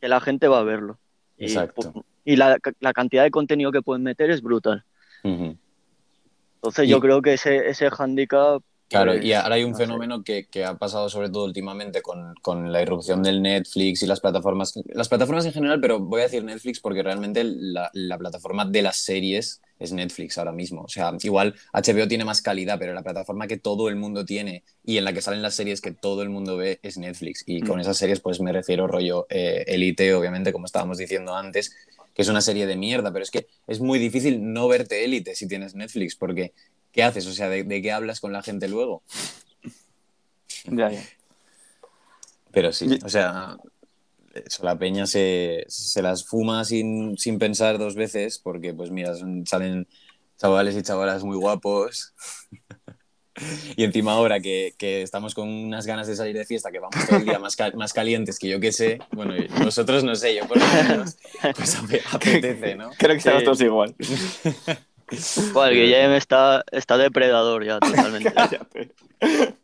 [0.00, 0.98] que la gente va a verlo.
[1.36, 2.04] Exacto.
[2.24, 4.84] Y, la, la, cantidad de contenido que pueden meter es brutal.
[5.24, 8.62] Entonces yo creo que ese, ese handicap...
[8.92, 12.34] Claro, y pues, ahora hay un fenómeno que, que, ha pasado sobre todo últimamente con,
[12.42, 16.24] con, la irrupción del Netflix y las plataformas, las plataformas en general, pero voy a
[16.24, 20.82] decir Netflix porque realmente la, la, plataforma de las series es Netflix ahora mismo.
[20.82, 24.62] O sea, igual HBO tiene más calidad, pero la plataforma que todo el mundo tiene
[24.84, 27.44] y en la que salen las series que todo el mundo ve es Netflix.
[27.46, 27.80] Y con mm.
[27.80, 31.74] esas series pues me refiero rollo eh, Elite, obviamente, como estábamos diciendo antes,
[32.14, 35.34] que es una serie de mierda, pero es que es muy difícil no verte élite
[35.34, 36.52] si tienes Netflix, porque
[36.92, 37.26] ¿qué haces?
[37.26, 39.02] O sea, ¿de, qué hablas con la gente luego?
[40.64, 41.02] Ya, ya.
[42.52, 43.56] Pero sí, o sea,
[44.62, 49.14] la peña se, se las fuma sin, sin, pensar dos veces, porque pues mira,
[49.46, 49.88] salen
[50.36, 52.14] chavales y chavalas muy guapos.
[53.76, 57.06] Y encima ahora que, que, estamos con unas ganas de salir de fiesta, que vamos
[57.06, 60.46] todo el día más, más calientes que yo que sé, bueno, nosotros no sé, yo
[60.46, 61.16] por lo menos,
[61.56, 61.76] pues
[62.12, 62.90] apetece, ¿no?
[62.98, 63.94] Creo que estamos todos igual.
[65.52, 68.32] Joder, Guillem está, está depredador ya, totalmente.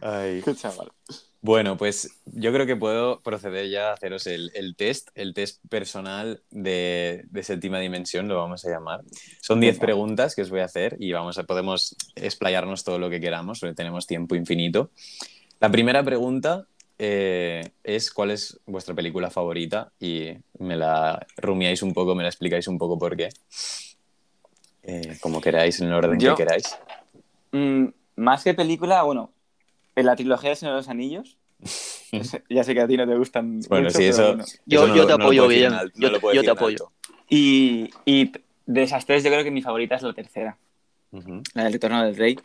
[0.00, 0.42] Ay.
[0.44, 0.90] Qué chaval.
[1.44, 6.42] Bueno, pues yo creo que puedo proceder ya a haceros el, test, el test personal
[6.50, 9.02] de, séptima dimensión, lo vamos a llamar.
[9.42, 13.10] Son 10 preguntas que os voy a hacer y vamos a, podemos explayarnos todo lo
[13.10, 14.90] que queramos, porque tenemos tiempo infinito.
[15.60, 16.66] La primera pregunta
[16.98, 22.30] eh, es cuál es vuestra película favorita y me la rumiáis un poco, me la
[22.30, 23.28] explicáis un poco por qué.
[24.86, 26.76] Eh, como queráis, en el orden que queráis.
[27.52, 29.32] Mm, más que película, bueno,
[29.96, 31.38] en la trilogía de Señor de los Anillos.
[32.50, 33.60] ya sé que a ti no te gustan.
[33.68, 35.72] Bueno, sí, eso, Yo, te apoyo bien.
[35.94, 36.10] yo,
[36.42, 36.92] te apoyo.
[37.28, 38.32] Y, y,
[38.66, 40.58] de esas tres, yo creo que mi favorita es la tercera,
[41.54, 42.38] la del Retorno del Rey.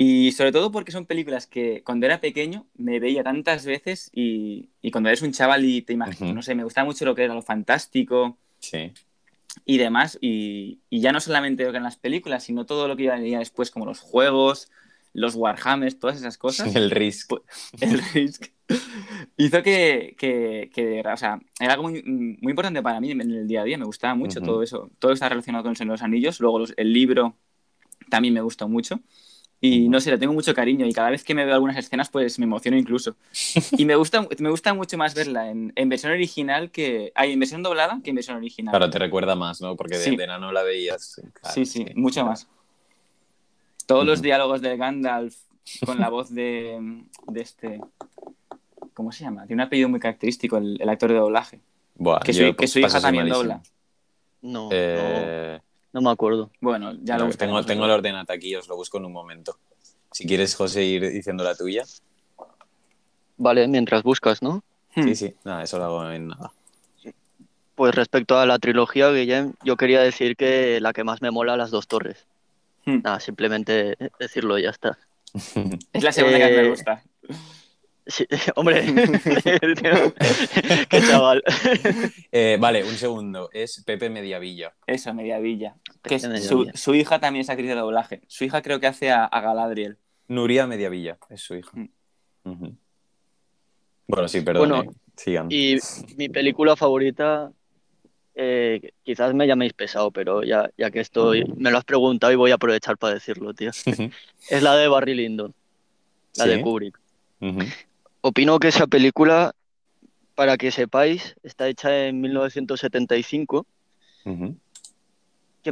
[0.00, 4.68] Y sobre todo porque son películas que cuando era pequeño me veía tantas veces y,
[4.80, 7.24] y cuando eres un chaval y te imaginas, no sé, me gustaba mucho lo que
[7.24, 8.36] era lo fantástico.
[8.60, 8.92] Sí.
[9.64, 12.96] Y demás, y, y, ya no solamente lo que en las películas, sino todo lo
[12.96, 14.70] que iba venía después, como los juegos,
[15.12, 16.74] los Warhammers, todas esas cosas.
[16.74, 17.28] El Risk.
[17.28, 17.42] Pues,
[17.80, 18.46] el Risk.
[19.36, 23.62] hizo que, que, o sea, era algo muy, muy, importante para mí en el día
[23.62, 23.78] a día.
[23.78, 24.90] Me gustaba mucho todo eso.
[24.98, 26.40] Todo está relacionado con el Señor de los Anillos.
[26.40, 27.36] Luego el libro
[28.08, 29.00] también me gustó mucho.
[29.60, 32.08] Y no sé, le tengo mucho cariño y cada vez que me veo algunas escenas
[32.10, 33.16] pues me emociono incluso.
[33.76, 37.12] Y me gusta, me gusta mucho más verla en, en versión original que...
[37.14, 38.72] Hay en versión doblada que en versión original.
[38.72, 39.74] Claro, te recuerda más, ¿no?
[39.74, 41.20] Porque de, de no la veías.
[41.52, 42.48] sí, sí, mucho más.
[43.86, 45.36] Todos los diálogos de Gandalf
[45.84, 47.80] con la voz de, de, este.
[48.94, 49.46] ¿Cómo se llama?
[49.46, 51.60] Tiene un apellido muy característico, el, actor de doblaje.
[52.24, 53.62] que, su, que su hija también dobla.
[54.42, 55.67] No, eh, no,
[56.00, 56.50] me acuerdo.
[56.60, 59.58] Bueno, ya lo Tengo, tengo el ordenata aquí, os lo busco en un momento.
[60.12, 61.84] Si quieres, José, ir diciendo la tuya.
[63.36, 64.62] Vale, mientras buscas, ¿no?
[64.94, 65.14] Sí, hmm.
[65.14, 66.52] sí, nada, eso lo hago en nada.
[67.74, 71.56] Pues respecto a la trilogía, Guillem, yo quería decir que la que más me mola,
[71.56, 72.26] Las Dos Torres.
[72.84, 73.02] Hmm.
[73.04, 74.98] Nada, simplemente decirlo y ya está.
[75.92, 77.02] Es la segunda que me Eh, gusta.
[78.08, 78.84] Sí, hombre,
[80.88, 81.42] qué chaval.
[82.32, 83.48] Eh, vale, un segundo.
[83.52, 84.74] Es Pepe Mediavilla.
[84.86, 85.76] Eso, Mediavilla.
[86.02, 86.48] Que es- Mediavilla.
[86.48, 88.22] su, su hija también es actriz de doblaje.
[88.26, 89.98] Su hija creo que hace a, a Galadriel.
[90.28, 91.70] Nuria Mediavilla es su hija.
[92.44, 92.68] Mm.
[94.06, 94.68] Bueno, sí, perdón.
[94.70, 94.94] Bueno, eh.
[95.16, 95.48] Sigan.
[95.50, 95.76] Y
[96.16, 97.50] mi película favorita,
[98.34, 102.36] eh, quizás me llaméis pesado, pero ya, ya que estoy, me lo has preguntado y
[102.36, 103.70] voy a aprovechar para decirlo, tío.
[103.70, 105.54] Es la de Barry Lyndon,
[106.36, 106.50] la Sí.
[106.50, 106.98] de Kubrick.
[107.40, 107.58] Ujú.
[108.20, 109.52] Opino que esa película,
[110.34, 113.66] para que sepáis, está hecha en 1975,
[114.24, 114.56] Ujú.
[115.62, 115.68] que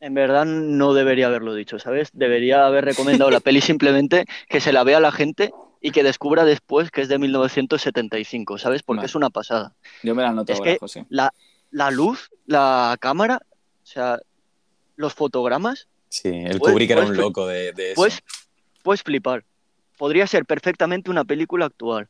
[0.00, 2.08] en, verdad no debería haberlo dicho, ¿sabes?
[2.12, 6.44] Debería haber recomendado la peli simplemente que se la vea la gente y que descubra
[6.44, 8.82] después que es de 1975, ¿sabes?
[8.82, 9.06] Porque Vale.
[9.06, 9.74] es una pasada.
[10.02, 11.06] Yo me la anoto Es ahora, que- José.
[11.10, 11.32] La,
[11.70, 13.40] la luz, la cámara,
[13.82, 14.18] o sea,
[14.96, 17.94] los fotogramas, Sí, el Kubrick era un loco de, de eso.
[18.00, 18.18] pues
[18.82, 19.44] puedes flipar.
[20.00, 22.08] Podría ser perfectamente una película actual.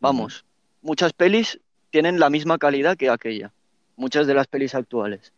[0.00, 0.44] Vamos,
[0.82, 1.58] muchas pelis
[1.88, 3.54] tienen la misma calidad que aquella,
[3.96, 5.32] muchas de las pelis actuales.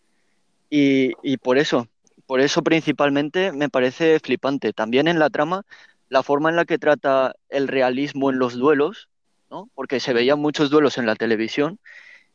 [0.71, 1.87] Y, y por eso,
[2.27, 4.73] por eso principalmente me parece flipante.
[4.73, 5.63] También en la trama,
[6.09, 9.09] la forma en la que trata el realismo en los duelos,
[9.49, 9.71] ¿no?
[9.77, 11.79] Porque se veían muchos duelos en la televisión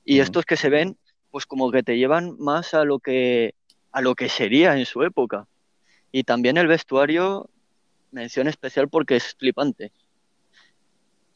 [0.06, 0.96] y estos que se ven,
[1.32, 3.56] pues como que te llevan más a lo que,
[3.92, 5.48] a lo que sería en su época.
[6.13, 7.50] Y también el vestuario,
[8.12, 9.91] mención especial porque es flipante.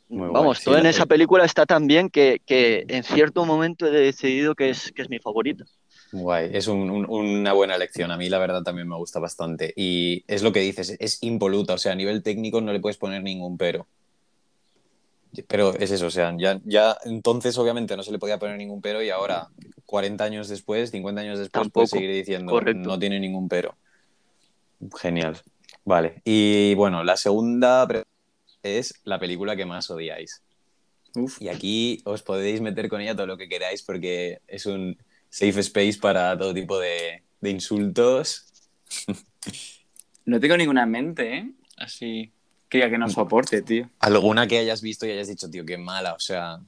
[0.10, 3.45] Muy guay, Vamos, sí, todo en esa película está tan bien que, que en cierto
[3.45, 5.63] momento he decidido que es, que es mi favorita.
[6.12, 8.12] Guay, es un- un- una buena elección.
[8.12, 9.73] A mí la verdad también me gusta bastante.
[9.77, 11.75] Y es lo que dices, es impoluta.
[11.75, 13.88] O sea, a nivel técnico no le puedes poner ningún pero.
[15.47, 18.81] Pero es eso, o sea, ya, ya entonces obviamente no se le podía poner ningún
[18.81, 19.47] pero y ahora,
[19.86, 22.81] 40 años después, 50 años después, Tampoco, puedes seguir diciendo correcto.
[22.89, 23.77] no tiene ningún pero.
[24.99, 25.38] Genial.
[25.83, 28.03] Vale, y bueno, la segunda pre-
[28.63, 30.41] es la película que más odiáis.
[31.15, 31.41] Uf.
[31.41, 34.97] Y aquí os podéis meter con ella todo lo que queráis porque es un
[35.29, 38.45] safe space para todo tipo de, de insultos.
[40.25, 41.51] No tengo ninguna en mente, ¿eh?
[41.77, 42.31] Así
[42.69, 43.89] que diga que no soporte, tío.
[43.99, 46.13] Alguna que hayas visto y hayas dicho, tío, qué mala.
[46.13, 46.59] O sea,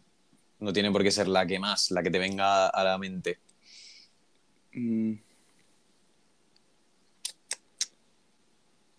[0.60, 3.39] no tiene por qué ser la que más, la que te venga a la mente.
[4.73, 5.13] Mm.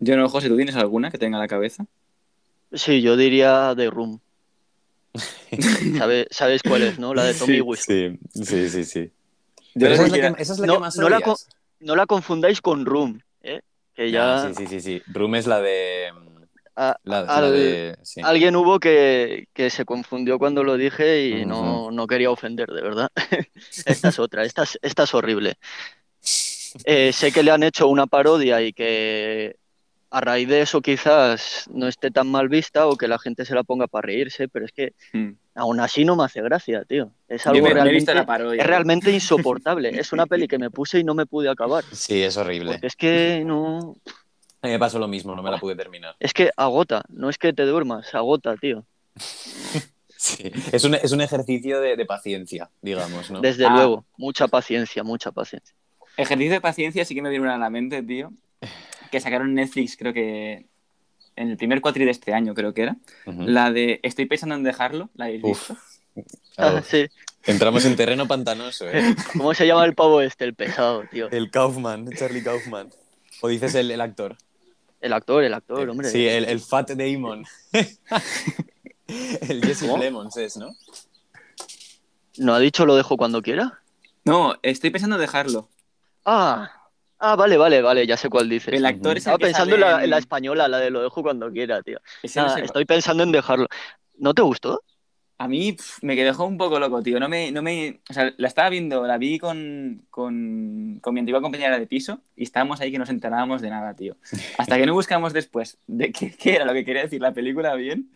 [0.05, 1.87] Yo no, José, ¿tú tienes alguna que tenga en la cabeza?
[2.73, 4.21] Sí, yo diría The Room.
[5.99, 7.15] ¿Sabes, sabes cuál es, no?
[7.15, 8.19] La de Tommy Wiseau.
[8.35, 9.13] Sí, sí, sí, sí.
[9.75, 11.35] Yo esa, es la que, esa es la No, que más no la.
[11.81, 13.61] No la confundáis con Room, ¿eh?
[13.95, 15.03] Que ya Ah, sí, sí, sí, sí.
[15.07, 16.11] Room es la de...
[16.77, 17.97] a- La, de...
[18.03, 18.21] sí.
[18.23, 22.83] alguien hubo que, que se confundió cuando lo dije y no, no quería ofender, de
[22.83, 23.09] verdad.
[23.87, 25.55] esta es otra, esta es, esta es horrible.
[26.85, 29.57] Eh, sé que le han hecho una parodia y que
[30.17, 33.55] a raíz de eso quizás no esté tan mal vista o que la gente se
[33.55, 35.31] la ponga para reírse, pero es que Mm.
[35.57, 37.11] aún así no me hace gracia, tío.
[37.29, 38.61] Es Yo algo me, realmente, parodia.
[38.63, 39.89] es realmente insoportable.
[39.99, 41.83] Es una peli que me puse y no me pude acabar.
[41.93, 42.73] Sí, es horrible.
[42.73, 43.97] Porque es que no.
[44.63, 46.15] A mí me pasó lo mismo, no me la pude terminar.
[46.21, 48.85] Es que agota, no es que te duermas, agota, tío.
[50.17, 50.51] Sí.
[50.73, 53.43] Es, un, es un ejercicio de, de paciencia, digamos, ¿no?
[53.43, 53.75] Desde Ah.
[53.75, 55.75] luego, mucha paciencia, mucha paciencia.
[56.17, 58.33] Ejercicio de paciencia sí que me viene una a la mente, tío.
[59.15, 60.67] Que sacaron en Netflix, creo que
[61.37, 62.97] en el primer cuatri de este año, creo que era.
[63.27, 65.71] La de Estoy pensando en dejarlo, ¿la habéis Uf.
[65.71, 65.77] visto?
[66.57, 67.07] Ah, sí.
[67.45, 69.15] Entramos en terreno pantanoso, ¿eh?
[69.37, 70.45] ¿Cómo se llama el pavo este?
[70.47, 71.31] El pesado, tío.
[71.31, 72.91] El Kaufman, Charlie Kaufman.
[73.41, 74.37] O dices el, el actor.
[75.01, 76.09] El actor, el actor, hombre.
[76.09, 77.45] Sí, el, el Fat Damon.
[79.07, 79.93] el Jesse.
[79.97, 80.75] Plemons es, ¿no?
[82.39, 83.81] ¿No ha dicho lo dejo cuando quiera?
[84.25, 85.69] No, estoy pensando en dejarlo.
[86.25, 86.84] Ah,
[87.33, 88.75] ah, vale, vale, vale, ya sé cuál dices.
[88.75, 90.91] El actor es el Estaba que pensando en sale la, en la española, la de
[90.91, 91.99] lo dejo cuando quiera, tío.
[92.23, 93.67] Ese no Nada, sé- estoy pensando en dejarlo.
[94.19, 94.83] ¿No te gustó?
[95.37, 97.19] A mí pf, me dejó un poco loco, tío.
[97.19, 101.21] No me, no me, o sea, la estaba viendo, la vi con, con, con mi
[101.21, 104.17] antigua compañera de piso y estábamos ahí que nos enterábamos de nada, tío.
[104.59, 107.75] Hasta que no buscamos después de qué, qué era lo que quería decir la película
[107.75, 108.11] bien.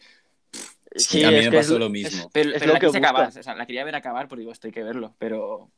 [0.96, 2.26] Sí, a mí me que pasó es- lo mismo.
[2.26, 4.28] es- Pero, es pero lo la que quise acabar, o sea, la quería ver acabar
[4.28, 5.70] porque digo, esto hay que verlo, pero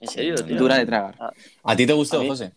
[0.00, 0.56] ¿En serio, tío?
[0.58, 1.14] dura de tragar.
[1.62, 2.52] ¿A ti te gustó, mí- José?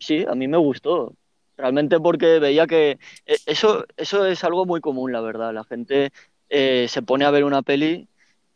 [0.00, 1.14] Sí, a mí me gustó.
[1.56, 5.52] Realmente porque veía que eh, eso, eso es algo muy común, la verdad.
[5.52, 6.12] La gente
[6.48, 8.06] eh, se pone a ver una peli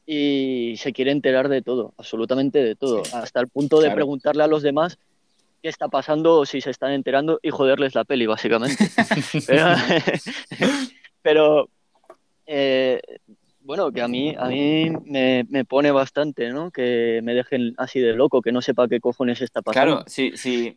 [0.07, 3.11] y se quiere enterar de todo, absolutamente de todo, Sí.
[3.15, 3.97] hasta el punto de Claro.
[3.97, 4.99] preguntarle a los demás
[5.63, 8.77] qué está pasando o si se están enterando y joderles la peli, básicamente.
[9.47, 9.67] Pero,
[11.23, 11.69] pero,
[12.47, 13.01] eh,
[13.65, 16.71] Bueno, que a mí, a mí me, me, pone bastante, ¿no?
[16.71, 19.97] Que me dejen así de loco, que no sepa qué cojones está pasando.
[19.97, 20.77] Claro, sí, sí.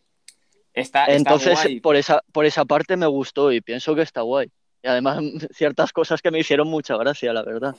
[0.76, 4.52] Está, Entonces, Por, esa, por esa parte me gustó y pienso que está guay.
[4.84, 7.76] Y además, ciertas cosas que me hicieron mucha gracia, la verdad.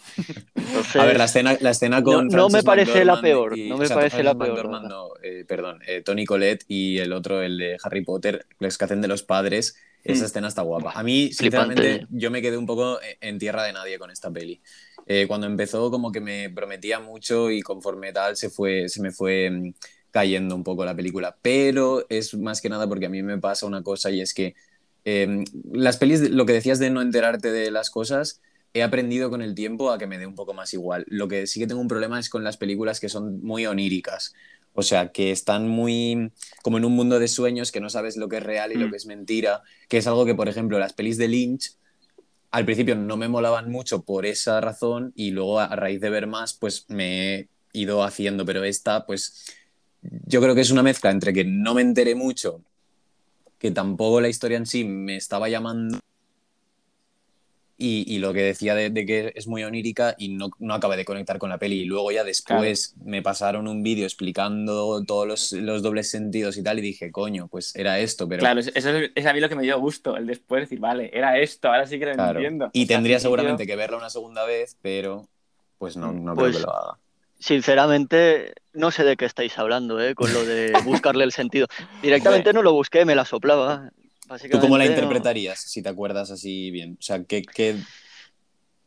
[0.95, 2.29] a ver, la escena, la escena con.
[2.29, 3.57] No, me parece la peor.
[3.57, 4.69] no me parece la peor.
[5.23, 9.03] Eh, perdón, eh, Tony Colette y el otro, el de Harry Potter, los que hacen
[9.03, 9.77] de los padres.
[10.03, 10.27] Esa mm.
[10.27, 10.93] escena está guapa.
[10.93, 14.63] A mí, sinceramente, yo me quedé un poco en tierra de nadie con esta peli.
[15.07, 19.13] Eh, cuando empezó como que me prometía mucho y conforme tal se, fue, se me
[19.13, 19.75] fue mm,
[20.11, 21.37] cayendo un poco la película.
[21.43, 24.55] Pero es más que nada porque a mí me pasa una cosa y es que
[25.05, 28.41] em, las pelis, lo que decías de no enterarte de las cosas,
[28.75, 31.05] he aprendido con el tiempo a que me dé un poco más igual.
[31.09, 34.35] Lo que sí que tengo un problema es con las películas que son muy oníricas.
[34.75, 38.29] O sea, que están muy como en un mundo de sueños que no sabes lo
[38.29, 38.91] que es real y lo mm.
[38.91, 41.77] que es mentira, que es algo que, por ejemplo, las pelis de Lynch
[42.51, 46.27] al principio no me molaban mucho por esa razón y luego a raíz de ver
[46.27, 49.45] más, pues me he ido haciendo, pero esta, pues
[50.03, 52.63] yo creo que es una mezcla entre que no me enteré mucho,
[53.59, 55.99] que tampoco la historia en sí me estaba llamando
[57.79, 61.39] y, lo que decía de, que es muy onírica y no, no acabé de conectar
[61.39, 61.83] con la peli.
[61.83, 66.63] Y luego ya después me pasaron un vídeo explicando todos los, los, dobles sentidos y
[66.63, 68.27] tal y dije, coño, pues era esto.
[68.29, 68.41] Pero...
[68.41, 68.71] Claro, eso
[69.15, 71.87] es, a mí lo que me dio gusto, el después decir, vale, era esto, ahora
[71.87, 72.71] sí que lo entiendo.
[72.73, 75.29] Y tendría seguramente que verla una segunda vez, pero
[75.77, 76.99] pues no, no creo pues que lo haga.
[77.39, 80.15] Sinceramente, no sé de qué estáis hablando, ¿eh?
[80.15, 81.67] con lo de buscarle el sentido.
[82.01, 83.91] Directamente no lo busqué, me la soplaba.
[84.51, 86.97] ¿Tú cómo la interpretarías, si te acuerdas así bien?
[86.99, 87.45] O sea, ¿qué,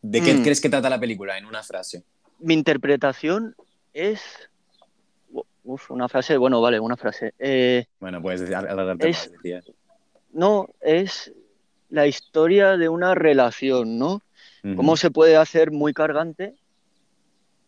[0.02, 0.44] de qué mm.
[0.44, 2.04] crees que trata la película en una frase?
[2.40, 3.56] Mi interpretación
[3.94, 4.22] es...
[5.64, 7.34] Uf, una frase, bueno, vale, una frase.
[7.38, 9.32] Eh, bueno, puedes alargarte es...
[10.32, 11.32] No, es
[11.90, 14.22] la historia de una relación, ¿no?
[14.76, 16.54] Cómo se puede hacer muy cargante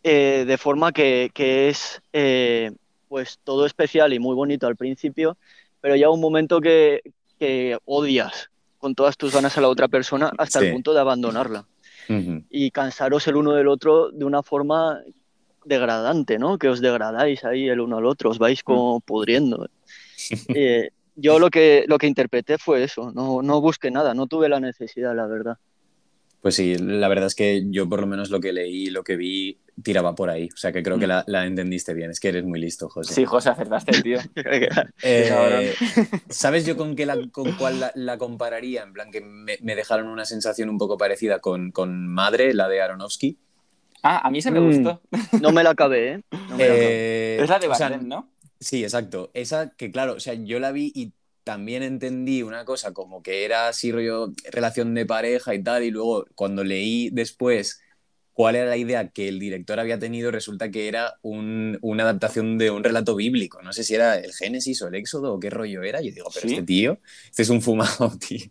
[0.04, 2.72] eh, de forma que, es eh,
[3.08, 5.38] pues todo especial y muy bonito al principio,
[5.80, 7.02] pero ya un momento que,
[7.42, 11.66] que odias con todas tus ganas a la otra persona hasta el punto de abandonarla.
[12.52, 15.02] Y cansaros el uno del otro de una forma
[15.66, 16.60] degradante, ¿no?
[16.60, 19.68] Que os degradáis ahí el uno al otro, os vais como pudriendo.
[20.56, 24.48] Eh, yo lo que, lo que interpreté fue eso, no, no busqué nada, no tuve
[24.48, 25.58] la necesidad, la verdad.
[26.42, 29.16] Pues sí, la verdad es que yo por lo menos lo que leí, lo que
[29.16, 30.50] vi, tiraba por ahí.
[30.54, 31.24] O sea que creo que mm.
[31.28, 32.10] la, entendiste bien.
[32.10, 33.14] Es que eres muy listo, José.
[33.14, 34.20] Sí, José, acertaste, tío.
[35.04, 35.74] Eh,
[36.30, 38.84] ¿Sabes yo con qué la, con cuál la, compararía?
[38.84, 42.82] En plan que me, dejaron una sensación un poco parecida con, con Madre, la de
[42.82, 43.38] Aronofsky.
[44.04, 45.02] Ah, a mí se me gustó.
[45.12, 45.42] Mm.
[45.42, 46.22] No me la acabé, ¿eh?
[46.60, 48.30] eh es la de Bardem, ¿no?
[48.60, 49.32] Sí, exacto.
[49.34, 53.46] Esa que, claro, o sea, yo la vi y también entendí una cosa como que
[53.46, 57.82] era así rollo relación de pareja y tal, y luego cuando leí después
[58.34, 62.72] cuál era la idea que el director había tenido, resulta que era una adaptación de
[62.72, 63.62] un relato bíblico.
[63.62, 66.02] No sé si era el Génesis o el Éxodo o qué rollo era.
[66.02, 68.50] Yo digo, pero este tío, este es un fumado, tío.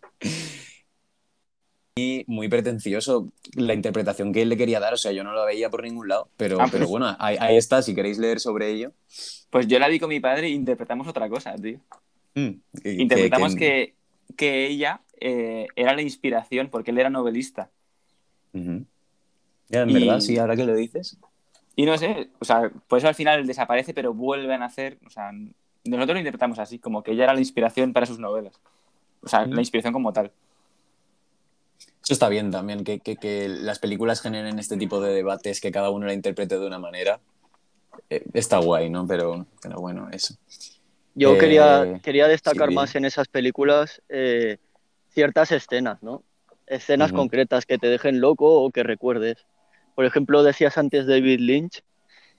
[1.95, 5.45] Y muy pretencioso la interpretación que él le quería dar, o sea, yo no lo
[5.45, 8.69] veía por ningún lado, pero, ah, pero pues bueno, ahí, está, si queréis leer sobre
[8.69, 8.93] ello.
[9.49, 11.81] Pues yo la vi con mi padre e interpretamos otra cosa, tío.
[12.35, 12.49] Mm,
[12.83, 13.95] Interpretamos que,
[14.37, 17.69] que, ella eh, era la inspiración porque él era novelista.
[18.53, 21.17] Ya, en verdad, sí, ahora que lo dices.
[21.75, 25.09] Y no sé, o sea, por eso al final desaparece, pero vuelven a hacer, o
[25.09, 25.31] sea,
[25.85, 28.53] nosotros lo interpretamos así, como que ella era la inspiración para sus novelas.
[29.23, 30.31] O sea, la inspiración como tal.
[32.03, 35.91] Eso está bien también, que, que, las películas generen este tipo de debates, que cada
[35.91, 37.19] uno la interprete de una manera.
[38.09, 39.05] Eh, está guay, ¿no?
[39.07, 40.35] Pero, pero bueno, eso.
[41.13, 44.57] Yo quería, eh, quería destacar más en esas películas eh,
[45.09, 46.23] ciertas escenas, ¿no?
[46.67, 49.45] Escenas concretas que te dejen loco o que recuerdes.
[49.95, 51.83] Por ejemplo, decías antes David Lynch.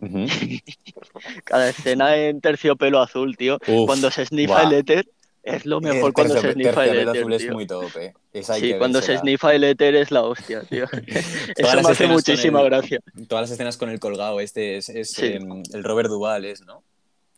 [1.44, 3.58] Cada escena en terciopelo azul, tío.
[3.86, 5.06] cuando se sniffa el éter,
[5.42, 7.20] es lo mejor cuando se sniffa el éter.
[7.20, 8.14] azul es muy top, eh.
[8.42, 10.86] sí, cuando se sniffa el éter es la hostia, tío.
[11.56, 13.00] Eso me hace muchísima gracia.
[13.28, 16.82] Todas las escenas con el colgado, este es, es em, el Robert Duvall, ¿es, ¿no?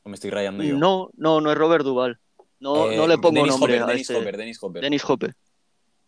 [0.04, 0.76] ¿O me estoy rayando yo?
[0.76, 2.18] No, no, no es Robert Duvall.
[2.60, 4.14] No, no le pongo nombre a Dennis este...
[4.14, 4.82] Hopper, Dennis Hopper.
[4.82, 5.34] Dennis Hopper.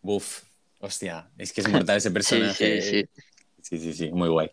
[0.00, 0.44] Buf,
[0.80, 2.80] hostia, es que es mortal ese personaje.
[2.80, 3.08] sí, sí,
[3.68, 3.78] sí.
[3.78, 4.50] Sí, sí, muy guay.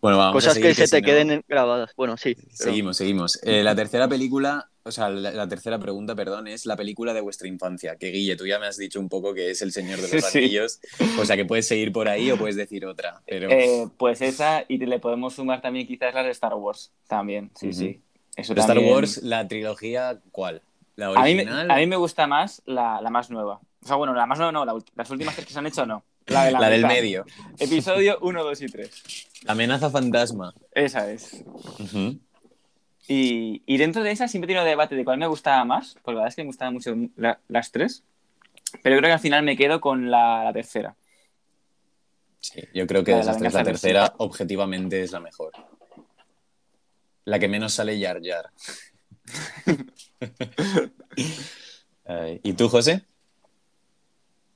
[0.00, 1.92] Bueno, vamos Cosas a que se te queden grabadas.
[1.96, 2.36] Bueno, sí.
[2.52, 3.40] Seguimos, seguimos.
[3.42, 7.48] Eh, la tercera película, o sea, la, tercera pregunta, perdón, es la película de vuestra
[7.48, 7.96] infancia.
[7.96, 10.24] Que Guille, tú ya me has dicho un poco que es El Señor de los
[10.34, 10.80] Anillos.
[11.18, 13.22] O sea, que puedes seguir por ahí o puedes decir otra.
[13.26, 13.50] Pero...
[13.50, 16.92] Eh, pues esa, y le podemos sumar también quizás la de Star Wars.
[17.08, 18.00] También, sí, sí.
[18.36, 20.62] Eso Star Wars, la trilogía, ¿cuál?
[20.94, 21.70] ¿La original?
[21.70, 23.60] A mí, me gusta más la, la, más nueva.
[23.82, 26.04] O sea, bueno, la más nueva no, las últimas tres que se han hecho no.
[26.26, 27.24] La, la, del medio.
[27.58, 29.02] Episodio 1, 2 y 3.
[29.44, 30.54] La amenaza fantasma.
[30.72, 31.44] Esa es.
[33.08, 36.12] y, y, dentro de esa siempre he tenido debate de cuál me gustaba más, porque
[36.12, 36.94] la verdad es que me gustaban mucho
[37.48, 38.04] las tres.
[38.82, 40.96] Pero creo que al final me quedo con la tercera.
[42.40, 45.52] Sí, yo creo que de esas tres, la tercera objetivamente es la mejor.
[47.26, 48.50] La que menos sale Yar Yar.
[52.44, 53.02] ¿Y tú, José?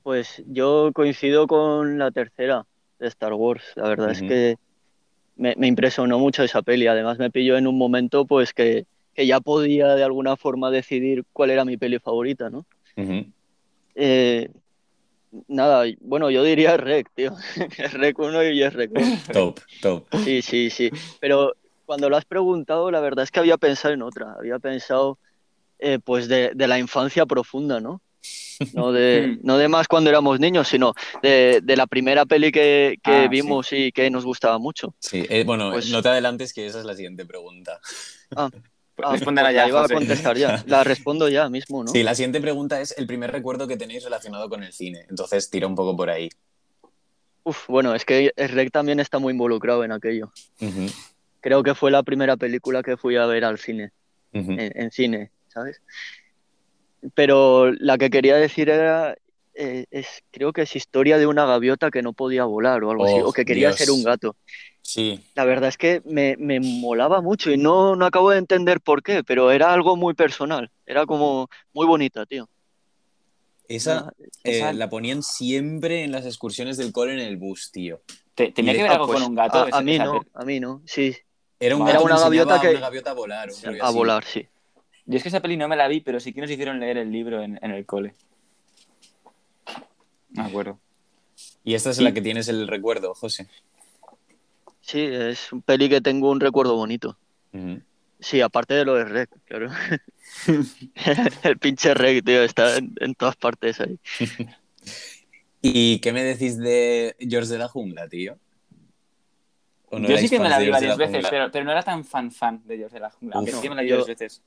[0.04, 2.64] Pues yo coincido con la tercera
[3.00, 3.64] de Star Wars.
[3.74, 4.56] La verdad es que
[5.36, 6.86] me, impresionó mucho esa peli.
[6.86, 11.50] Además me pilló en un momento pues que, ya podía de alguna forma decidir cuál
[11.50, 12.64] era mi peli favorita, ¿no?
[13.96, 14.48] Eh,
[15.48, 17.34] nada, bueno, yo diría Rec, tío.
[17.94, 19.24] Rec 1 y Rec 2.
[19.32, 20.06] Top, top.
[20.24, 20.88] Sí, sí, sí.
[21.18, 21.52] Pero
[21.90, 24.36] cuando lo has preguntado, la verdad es que había pensado en otra.
[24.38, 25.18] Había pensado,
[25.80, 28.00] eh, pues, de, la infancia profunda, ¿no?
[28.74, 33.26] No de, no de más cuando éramos niños, sino de, la primera peli que, ah,
[33.28, 34.94] vimos y que nos gustaba mucho.
[35.00, 37.80] Sí, eh, bueno, pues no te adelantes que esa es la siguiente pregunta.
[38.36, 38.48] Ah,
[39.02, 39.66] Ah, pues ya.
[39.66, 40.62] Iba a contestar ya.
[40.66, 41.90] La respondo ya mismo, ¿no?
[41.90, 45.06] Sí, la siguiente pregunta es el primer recuerdo que tenéis relacionado con el cine.
[45.08, 46.28] Entonces tira un poco por ahí.
[47.44, 50.30] Uf, bueno, es que Rec también está muy involucrado en aquello.
[51.40, 53.92] Creo que fue la primera película que fui a ver al cine.
[54.32, 55.80] en, cine, ¿sabes?
[57.14, 59.16] Pero la que quería decir era.
[59.54, 63.04] Eh, es, creo que es historia de una gaviota que no podía volar o algo
[63.04, 64.36] así, o que quería ser un gato.
[64.82, 65.20] Sí.
[65.34, 69.22] La verdad es que me, molaba mucho y no, no acabo de entender por qué,
[69.24, 70.70] pero era algo muy personal.
[70.86, 72.48] Era como muy bonita, tío.
[73.68, 74.12] Esa,
[74.42, 78.02] eh, la ponían siempre en las excursiones del cole en el bus, tío.
[78.34, 79.66] ¿Tenía que ver algo pues, con un gato?
[79.70, 81.14] A, mí no, a mí no, sí.
[81.60, 82.70] Era, un gato una gaviota que...
[82.70, 83.50] una gaviota a volar.
[83.82, 84.48] a volar, sí.
[85.04, 86.96] Yo es que esa peli no me la vi, pero sí que nos hicieron leer
[86.96, 88.14] el libro en, el cole.
[90.30, 90.78] Me acuerdo.
[91.62, 93.46] Y esta es la que tienes el recuerdo, José.
[94.80, 97.18] Sí, es un peli que tengo un recuerdo bonito.
[98.20, 99.70] Sí, aparte de lo de Rec, claro.
[101.42, 103.98] el pinche Rec, tío, está en, todas partes ahí.
[105.62, 108.38] ¿Y qué me decís de George de la Jungla, tío?
[109.90, 112.62] Yo sí que me la vi varias veces, pero, pero, no era tan fan fan
[112.64, 113.42] de George de la Jungla.
[113.46, 114.42] sí que me la vi varias veces.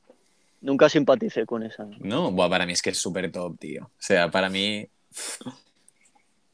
[0.61, 1.85] Nunca simpaticé con esa.
[1.99, 3.83] No, no para mí es que es súper top, tío.
[3.83, 4.87] O sea, para mí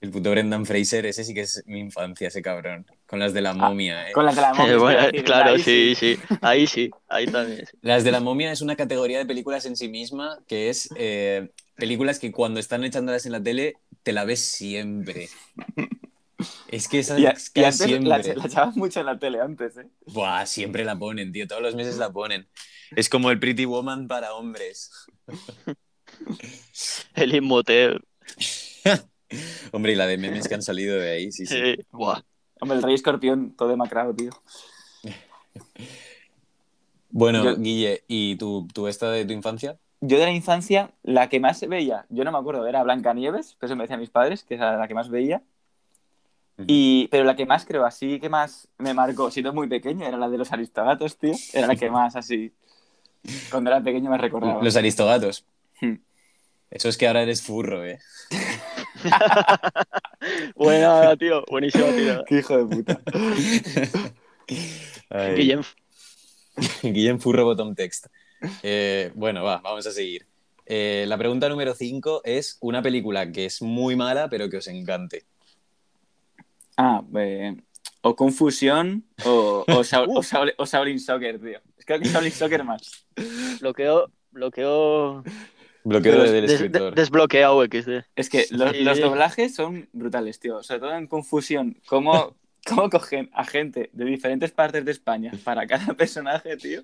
[0.01, 2.85] el puto Brendan Fraser, ese sí que es mi infancia, ese cabrón.
[3.05, 4.13] Con las de la ah, momia, ¿eh?
[4.13, 5.11] Con las de la momia.
[5.23, 7.65] claro, sí, sí, Ahí sí, ahí también.
[7.81, 11.49] Las de la momia es una categoría de películas en sí misma que es eh,
[11.75, 15.27] películas que cuando están echándolas en la tele te la ves siempre.
[16.69, 18.07] Es que esa es que siempre.
[18.09, 19.87] La, la echaban mucho en la tele antes, ¿eh?
[20.05, 21.47] Buah, siempre la ponen, tío.
[21.47, 22.47] Todos los meses la ponen.
[22.95, 24.91] Es como el Pretty Woman para hombres.
[27.15, 28.01] el Inmotel.
[29.71, 31.75] Hombre, y la de memes que han salido de ahí, sí, sí.
[31.91, 34.31] Hombre, el Rey Escorpión, todo demacrado, tío.
[37.09, 39.77] bueno, Guille, ¿y tú, tú esta de tu infancia?
[40.01, 43.57] Yo de la infancia, la que más veía, yo no me acuerdo, era Blanca Nieves,
[43.59, 45.43] que eso me decían mis padres, que era la que más veía.
[46.67, 50.17] Y, pero la que más creo, así que más me marcó, siendo muy pequeño, era
[50.17, 51.33] la de los aristogatos, tío.
[51.53, 52.51] Era la que más así,
[53.49, 54.63] cuando era pequeño me recordaba.
[54.63, 55.45] Los aristogatos.
[55.81, 55.95] Hmm.
[56.69, 57.99] Eso es que ahora eres furro, ¿eh?
[60.55, 61.43] Buena, tío.
[61.49, 62.23] Buenísimo, tío.
[62.25, 63.01] Qué hijo de puta.
[65.35, 65.61] Guillem.
[66.83, 68.07] Guillem Furro Bottom Text.
[68.61, 70.27] Eh, bueno, va, vamos a seguir.
[70.65, 74.67] Eh, la pregunta número 5 es una película que es muy mala, pero que os
[74.67, 75.23] encante.
[76.81, 77.57] Ah, eh,
[78.01, 79.65] o Confusión o,
[80.57, 81.59] o, Shaolin Soccer, tío.
[81.77, 83.05] Es que Shaolin Soccer más.
[83.59, 85.21] Bloqueo, bloqueo
[85.83, 86.95] Bloqueo del escritor.
[86.95, 88.05] desbloqueado XD.
[88.15, 90.63] Es que los, doblajes son brutales, tío.
[90.63, 91.77] Sobre todo en confusión.
[91.85, 96.81] ¿Cómo, cómo cogen a gente de diferentes partes de España para cada personaje, tío?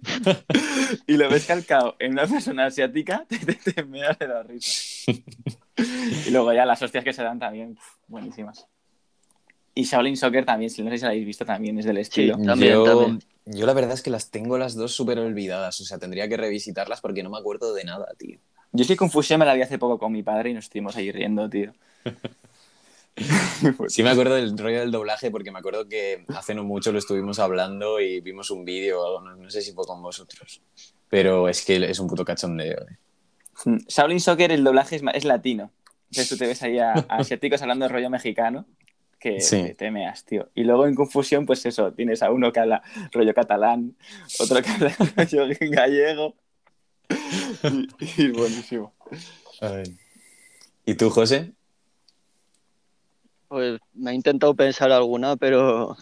[1.07, 5.09] y lo ves calcado en una persona asiática, te, te, te de la risa.
[6.27, 7.77] y luego ya las hostias que se dan también,
[8.09, 8.67] buenísimas.
[9.77, 12.37] Y Shaolin Soccer también, si no sé si la habéis visto, también es del estilo.
[12.37, 13.19] también, yo, también.
[13.45, 15.81] yo la verdad es que las tengo las dos súper olvidadas.
[15.81, 18.39] O sea, tendría que revisitarlas porque no me acuerdo de nada, tío.
[18.71, 21.11] Yo sí Confusión me la vi hace poco con mi padre y nos estuvimos ahí
[21.11, 21.73] riendo, tío.
[23.89, 26.99] sí me acuerdo del rollo del doblaje porque me acuerdo que hace no mucho lo
[26.99, 30.61] estuvimos hablando y vimos un vídeo, no, no sé si fue con vosotros,
[31.09, 32.79] pero es que es un puto cachondeo.
[32.79, 32.97] Eh.
[33.65, 35.71] Hmm, Shaolin Soccer el doblaje es, latino.
[36.11, 38.65] Entonces tú te ves ahí a, asiáticos hablando de rollo mexicano
[39.25, 40.49] que te meas, tío.
[40.53, 43.95] Y luego en Confusión, pues eso, tienes a uno que habla rollo catalán,
[44.39, 46.35] otro que habla rollo gallego
[48.17, 48.93] y, buenísimo.
[50.85, 51.53] ¿Y tú, José?
[53.47, 55.95] Pues me he intentado pensar alguna, pero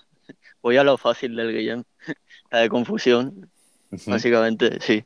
[0.61, 1.83] voy a lo fácil del Guillem.
[2.51, 3.49] La de confusión,
[4.05, 5.05] básicamente, sí.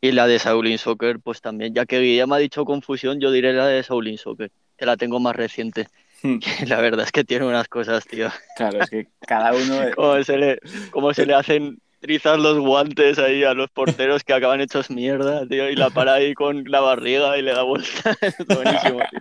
[0.00, 1.74] Y la de Shaolin Soccer, pues también.
[1.74, 5.18] Ya que Guillem ha dicho confusión, yo diré la de Shaolin Soccer, que la tengo
[5.18, 5.88] más reciente.
[6.22, 6.38] Hmm.
[6.66, 8.28] la verdad es que tiene unas cosas, tío.
[8.56, 9.80] Claro, es que cada uno.
[9.96, 10.58] cómo, se le,
[10.90, 15.46] cómo se le hacen trizar los guantes ahí a los porteros que acaban hechos mierda,
[15.46, 18.16] tío, y la para ahí con la barriga y le da vuelta.
[18.48, 19.20] Buenísimo, tío.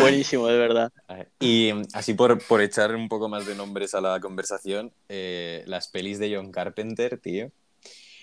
[0.00, 0.92] Buenísimo, de verdad.
[1.38, 5.88] Y así por, por echar un poco más de nombres a la conversación, eh, las
[5.88, 7.50] pelis de John Carpenter, tío.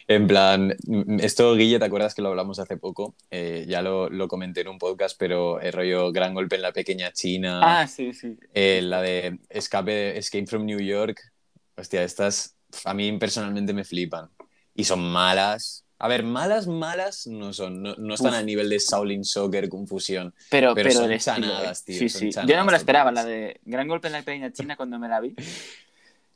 [0.07, 0.75] En plan,
[1.19, 3.15] esto, Guille, ¿te acuerdas que lo hablamos hace poco?
[3.31, 6.71] Eh, ya lo, lo, comenté en un podcast, pero el rollo Gran Golpe en la
[6.71, 7.59] Pequeña China.
[7.63, 8.37] Ah, sí, sí.
[8.53, 11.19] Eh, la de Escape, Escape from New York.
[11.75, 14.29] Hostia, estas a mí personalmente me flipan.
[14.75, 15.85] Y son malas.
[15.97, 17.81] A ver, malas, malas no son.
[17.81, 20.35] No, están al nivel de Shaolin Soccer, Confusión.
[20.51, 21.97] Pero, pero, son chanadas, tío.
[21.97, 22.29] Sí, sí.
[22.31, 25.07] Yo no me lo esperaba, la de Gran Golpe en la Pequeña China cuando me
[25.07, 25.33] la vi.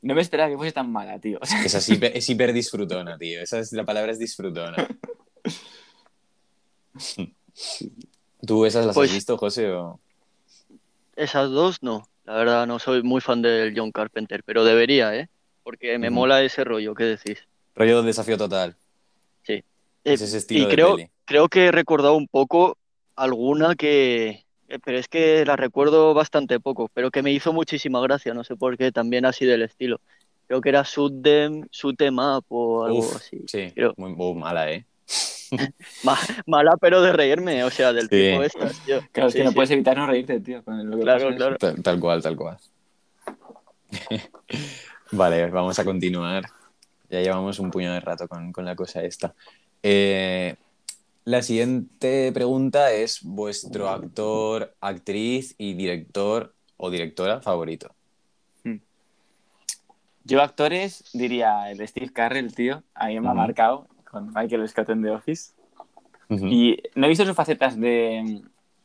[0.02, 1.38] No me esperaba que fuese tan mala, tío.
[1.42, 3.42] Es, así, es hiper disfrutona, tío.
[3.42, 4.76] Esa es, la palabra es disfrutona.
[8.46, 9.70] ¿Tú esas las has pues visto, José?
[9.72, 10.00] O...
[11.16, 12.08] Esas dos no.
[12.24, 15.28] La verdad, no soy muy fan del John Carpenter, pero debería, ¿eh?
[15.62, 17.38] porque me mola ese rollo, ¿qué decís?
[17.74, 18.76] Rollo de desafío total.
[19.42, 19.62] Sí.
[20.04, 22.76] Es ese estilo y creo, creo que he recordado un poco
[23.14, 24.44] alguna que, eh,
[24.84, 28.56] pero es que la recuerdo bastante poco, pero que me hizo muchísima gracia, no sé
[28.56, 30.00] por qué, también así del estilo.
[30.46, 33.42] Creo que era Sudem, Sutemap o algo así.
[33.46, 34.84] Sí, muy, mala, ¿eh?
[36.46, 39.00] mala, pero de reírme, o sea, del tipo estas, tío.
[39.12, 40.62] Claro, es que no puedes evitar no reírte, tío.
[40.64, 41.56] claro, claro.
[41.58, 42.56] tal, cual, tal cual.
[45.12, 46.44] Vale, vamos a continuar.
[47.08, 49.34] Ya llevamos un puño de rato con, la cosa esta.
[49.82, 50.54] Eh,
[51.30, 57.94] la siguiente pregunta es vuestro actor, actriz y director o directora favorito.
[58.64, 58.78] Hmm.
[60.24, 62.82] Yo actores diría el Steve Carrell, tío.
[62.94, 65.52] A mí me ha marcado con Michael Scott en The Office.
[66.28, 68.42] Y no he visto sus facetas de,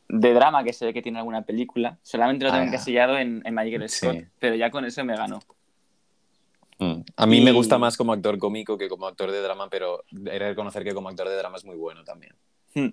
[0.08, 1.96] drama que se ve que tiene alguna película.
[2.02, 4.16] Solamente lo tengo ah, encasillado en, en Michael Scott.
[4.40, 5.40] Pero ya con eso me ganó.
[6.78, 7.00] Mm.
[7.16, 10.38] A mí me gusta más como actor cómico que como actor de drama, pero he
[10.38, 12.34] de reconocer que como actor de drama es muy bueno también.
[12.74, 12.88] Hmm.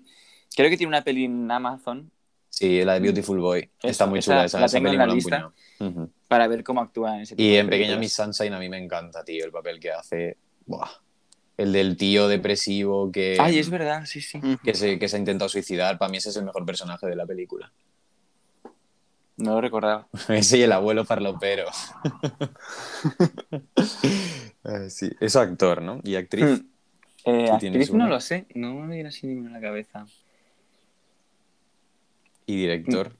[0.56, 2.10] Creo que tiene una peli en Amazon.
[2.48, 3.68] Sí, la de Beautiful Boy.
[3.82, 5.52] Está muy chula esa, la tengo en la lista
[6.28, 9.24] para ver cómo actúa en ese Y en Pequeña Miss Sunshine a mí me encanta,
[9.24, 10.36] tío, el papel que hace.
[10.66, 10.88] Buah.
[11.56, 13.36] El del tío depresivo que.
[13.38, 14.40] Ay, es verdad, sí, sí.
[14.64, 15.98] Que se, que se ha intentado suicidar.
[15.98, 17.72] Para mí ese es el mejor personaje de la película.
[19.36, 20.06] No lo recordaba.
[20.28, 21.66] Ese y el abuelo farlopero.
[24.88, 26.00] Sí, es actor, ¿no?
[26.04, 26.62] ¿Y actriz?
[26.62, 26.66] Hmm.
[27.26, 30.06] Eh, actriz no lo sé, no me viene así ninguna en la cabeza.
[32.46, 33.12] ¿Y director?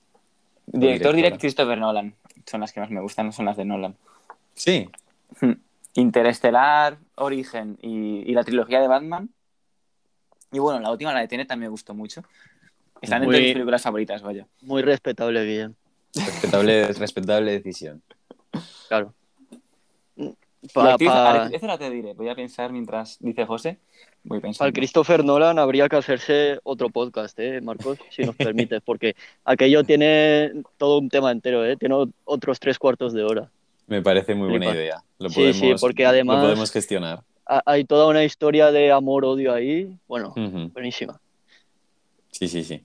[0.66, 2.14] Director, direct Christopher Nolan.
[2.46, 3.96] Son las que más me gustan, son las de Nolan.
[4.54, 4.88] Sí.
[5.40, 5.52] Hmm.
[5.94, 9.30] Interestelar, Origen y, la trilogía de Batman.
[10.52, 12.24] Y bueno, la última, la de Tenet, también me gustó mucho.
[13.00, 14.46] Están entre mis películas favoritas, vaya.
[14.62, 15.76] Muy respetable, bien.
[16.14, 18.02] Respetable, respetable decisión.
[18.88, 19.12] Claro.
[20.72, 20.96] Pa,
[21.52, 23.78] Eso no te diré, voy a pensar mientras dice José.
[24.22, 27.98] Voy Al Christopher Nolan habría que hacerse otro podcast, ¿eh, Marcos?
[28.10, 31.76] Si nos permites, porque aquello tiene todo un tema entero, ¿eh?
[31.76, 31.94] Tiene
[32.24, 33.50] otros tres cuartos de hora.
[33.86, 35.02] Me parece muy buena idea.
[35.18, 37.22] Lo podemos, sí, sí, porque además lo podemos gestionar.
[37.44, 39.94] Hay toda una historia de amor-odio ahí.
[40.08, 40.32] Bueno,
[40.72, 41.20] buenísima.
[42.30, 42.82] Sí, sí, sí.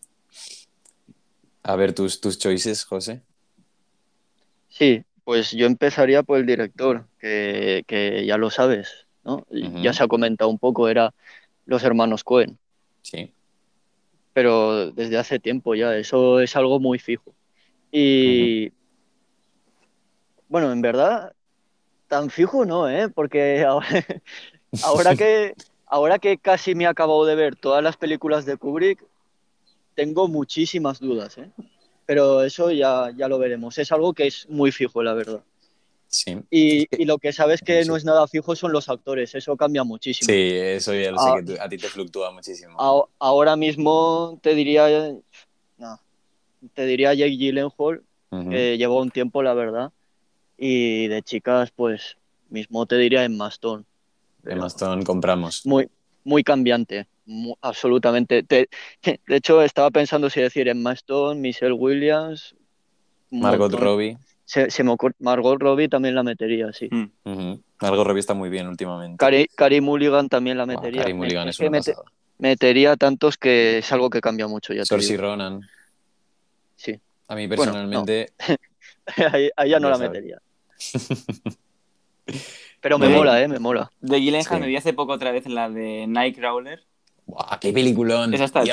[1.69, 3.21] A ver, tus, tus choices, José.
[4.69, 9.45] Sí, pues yo empezaría por el director, que, ya lo sabes, ¿no?
[9.51, 11.13] Ya se ha comentado un poco, era
[11.67, 12.57] los hermanos Cohen.
[13.03, 13.31] Sí.
[14.33, 17.35] Pero desde hace tiempo ya, eso es algo muy fijo.
[17.91, 18.71] Y
[20.47, 21.33] bueno, en verdad,
[22.07, 23.09] tan fijo no, ¿eh?
[23.09, 23.63] Porque
[24.83, 25.53] ahora, que,
[25.85, 29.05] ahora que casi me he acabado de ver todas las películas de Kubrick,
[29.99, 31.49] tengo muchísimas dudas, ¿eh?
[32.05, 33.77] pero eso ya, ya lo veremos.
[33.77, 35.43] Es algo que es muy fijo, la verdad.
[36.07, 36.37] Sí.
[36.49, 40.25] Y, lo que sabes que no es nada fijo son los actores, eso cambia muchísimo.
[40.25, 42.77] Sí, eso ya lo sé ah, que a ti te fluctúa muchísimo.
[43.19, 44.87] ahora mismo te diría,
[45.77, 45.99] no,
[46.73, 48.01] te diría Jake Gyllenhaal,
[48.49, 49.91] que llevó un tiempo, la verdad.
[50.57, 52.15] Y de chicas, pues
[52.49, 53.85] mismo te diría en Maston.
[54.45, 55.65] En Maston compramos.
[55.65, 55.89] Muy,
[56.23, 57.05] muy cambiante
[57.61, 58.43] absolutamente.
[58.49, 58.67] de
[59.27, 62.55] hecho, estaba pensando si decir Emma Stone, Michelle Williams.
[63.31, 64.17] Margot Robbie.
[64.45, 64.67] Se,
[65.19, 66.89] Margot Robbie también la metería, sí.
[66.89, 67.59] Mm.
[67.81, 69.47] Margot Robbie está muy bien últimamente.
[69.55, 71.01] Cari, Mulligan también la metería.
[71.01, 71.79] Cari Mulligan es una
[72.39, 74.73] Metería tantos que es algo que cambia mucho.
[74.73, 75.61] Ya Saoirse Ronan.
[76.77, 76.97] Sí.
[77.27, 78.31] A mí personalmente.
[79.31, 80.41] ahí, ya no la metería.
[82.81, 83.49] Pero me mola, ¿eh?
[83.49, 83.91] Me mola.
[83.99, 86.85] De Gyllenhaal me vi hace poco otra vez en la de Nightcrawler.
[87.29, 87.59] ¡Guau!
[87.59, 88.33] ¡Qué peliculón!
[88.33, 88.63] Esa está.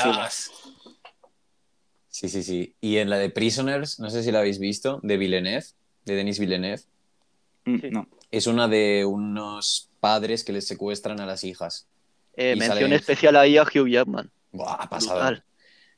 [2.08, 2.74] Sí, sí, sí.
[2.80, 5.66] Y en la de Prisoners, no sé si la habéis visto, de Villeneuve,
[6.06, 6.80] de Denis Villeneuve.
[7.66, 8.08] Mm, no.
[8.30, 11.86] Es una de unos padres que les secuestran a las hijas.
[12.34, 14.30] Eh, mención especial ahí a Hugh Jackman.
[14.52, 15.42] Buah, pasado.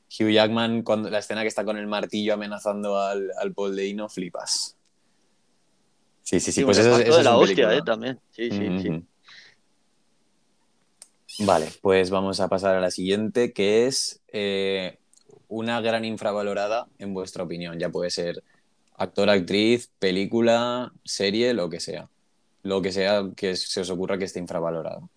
[0.09, 3.79] Hugh Jackman, cuando la escena que está con el martillo amenazando al, al Paul
[4.09, 4.75] flipas.
[6.23, 6.65] Sí, sí, sí.
[6.65, 8.19] pues eso, es la hostia, eh, también.
[8.31, 9.03] Sí, sí, sí.
[11.37, 14.97] Vale, pues vamos a pasar a la siguiente, que es eh,
[15.47, 17.79] una gran infravalorada, en vuestra opinión.
[17.79, 18.43] Ya puede ser
[18.97, 22.09] actor, actriz, película, serie, lo que sea.
[22.63, 25.09] Lo que sea que se os ocurra que esté infravalorado.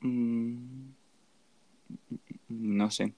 [0.00, 0.90] Mm,
[2.48, 3.12] no sé.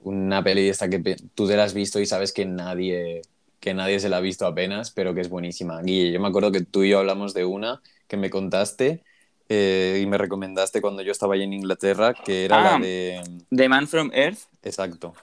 [0.00, 3.22] Una peli esta que tú te la has visto y sabes que nadie,
[3.60, 5.82] que nadie se la ha visto apenas, pero que es buenísima.
[5.82, 9.02] Guille, yo me acuerdo que tú y yo hablamos de una que me contaste
[9.48, 13.20] eh, y me recomendaste cuando yo estaba ahí en Inglaterra, que era la ah, de...
[13.54, 14.40] The Man from Earth.
[14.62, 15.14] Exacto.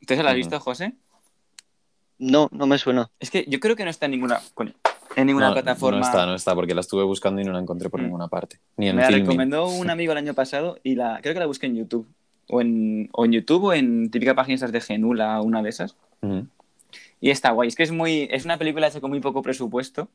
[0.00, 0.94] ¿Usted se la has visto, José?
[2.18, 3.10] No, no me suena.
[3.18, 4.40] Es que yo creo que no está en ninguna,
[5.16, 6.00] en ninguna plataforma.
[6.00, 8.04] No está, no está, porque la estuve buscando y no la encontré por mm.
[8.04, 8.58] ninguna parte.
[8.76, 11.46] Ni en me la recomendó un amigo el año pasado y la, creo que la
[11.46, 12.06] busqué en YouTube.
[12.48, 15.96] O en, o en YouTube o en típica página de Genula, una de esas.
[17.20, 17.68] Y está guay.
[17.68, 18.28] Es que es muy.
[18.30, 20.08] Es una película hecha con muy poco presupuesto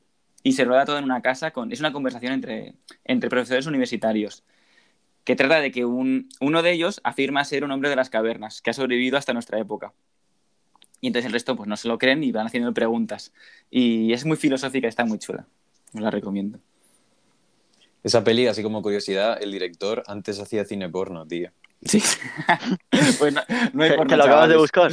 [0.46, 1.72] y se rueda todo en una casa con...
[1.72, 4.44] Es una conversación entre, entre profesores universitarios
[5.24, 8.62] que trata de que un, uno de ellos afirma ser un hombre de las cavernas,
[8.62, 9.92] que ha sobrevivido hasta nuestra época.
[11.02, 13.34] Y entonces el resto pues no se lo creen y van haciendo preguntas.
[13.72, 15.48] Y es muy filosófica, está muy chula.
[15.96, 16.60] Os la recomiendo.
[18.04, 21.50] Esa peli, así como curiosidad, el director antes hacía cine porno, tío.
[21.86, 22.02] Sí.
[23.20, 24.92] pues no, ¿Te lo acabas de buscar?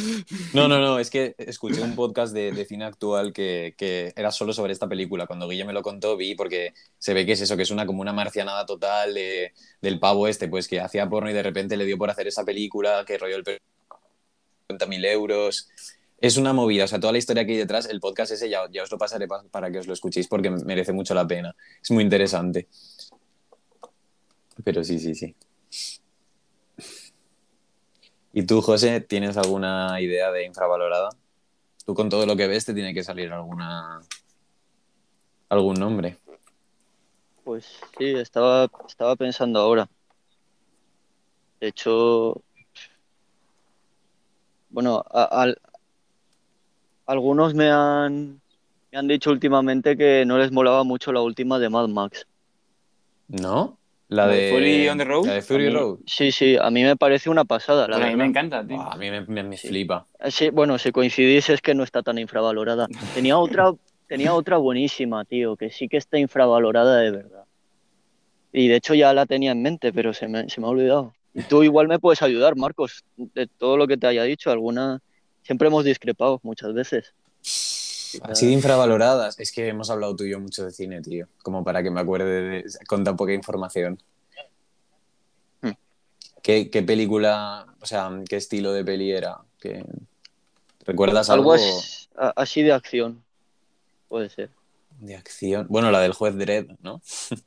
[0.53, 0.99] No, no, no.
[0.99, 5.26] Es que escuché un podcast de, cine actual que, era solo sobre esta película.
[5.26, 7.86] Cuando Guille me lo contó, vi porque se ve que es eso, que es una
[7.86, 11.86] como una marcianada total del pavo este, pues que hacía porno y de repente le
[11.86, 15.70] dio por hacer esa película, que rollo el 50.000 euros.
[16.20, 18.61] Es una movida, o sea, toda la historia que hay detrás, el podcast ese ya,
[18.70, 21.57] ya os lo pasaré para que os lo escuchéis porque merece mucho la pena.
[21.82, 22.68] Es muy interesante.
[24.62, 25.34] Pero sí, sí, sí.
[28.33, 31.11] ¿Y tú, José, tienes alguna idea de infravalorada?
[31.85, 34.01] Tú con todo lo que ves te tiene que salir alguna
[35.49, 36.16] algún nombre.
[37.45, 37.66] Pues
[37.99, 39.89] sí, estaba, estaba pensando ahora.
[41.61, 42.43] De hecho,
[44.70, 45.05] bueno,
[47.05, 48.41] algunos me han,
[48.91, 52.26] me han dicho últimamente que no les molaba mucho la última de Mad Max.
[53.28, 53.78] ¿No?
[54.13, 55.27] La de, Fury on the Road.
[55.27, 56.01] La de Fury Road.
[56.07, 57.87] Sí, sí, a mí me parece una pasada.
[57.87, 58.81] a mí me encanta, tío.
[58.81, 60.07] a mí me, flipa.
[60.29, 62.89] Sí, bueno, si coincidís es que no está tan infravalorada.
[63.15, 63.73] Tenía otra,
[64.09, 67.45] tenía otra buenísima, tío, que sí que está infravalorada de verdad.
[68.53, 71.15] Y de hecho ya la tenía en mente, pero se me, se me ha olvidado.
[71.49, 74.51] Tú igual me puedes ayudar, Marcos, de todo lo que te haya dicho.
[74.51, 75.01] Alguna.
[75.43, 77.15] Siempre hemos discrepado muchas veces.
[78.23, 79.39] Así de infravaloradas.
[79.39, 81.29] Es que hemos hablado tú y yo mucho de cine, tío.
[81.43, 83.99] Como para que me acuerde de, con tan poca información.
[85.61, 85.73] Hmm.
[86.43, 89.39] ¿Qué, película, o sea, qué estilo de peli era?
[90.85, 91.53] ¿Recuerdas algo?
[91.53, 91.81] Algo
[92.37, 93.23] así de acción.
[94.09, 94.51] Puede ser.
[95.01, 95.67] De acción.
[95.69, 97.01] Bueno, la del juez Dredd, ¿no?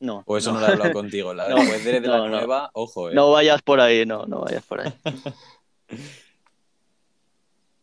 [0.00, 0.24] No.
[0.26, 1.32] O eso no, lo he hablado contigo.
[1.32, 3.14] La del juez Dredd de la nueva, ojo, eh.
[3.14, 4.92] No vayas por ahí, no, no vayas por ahí.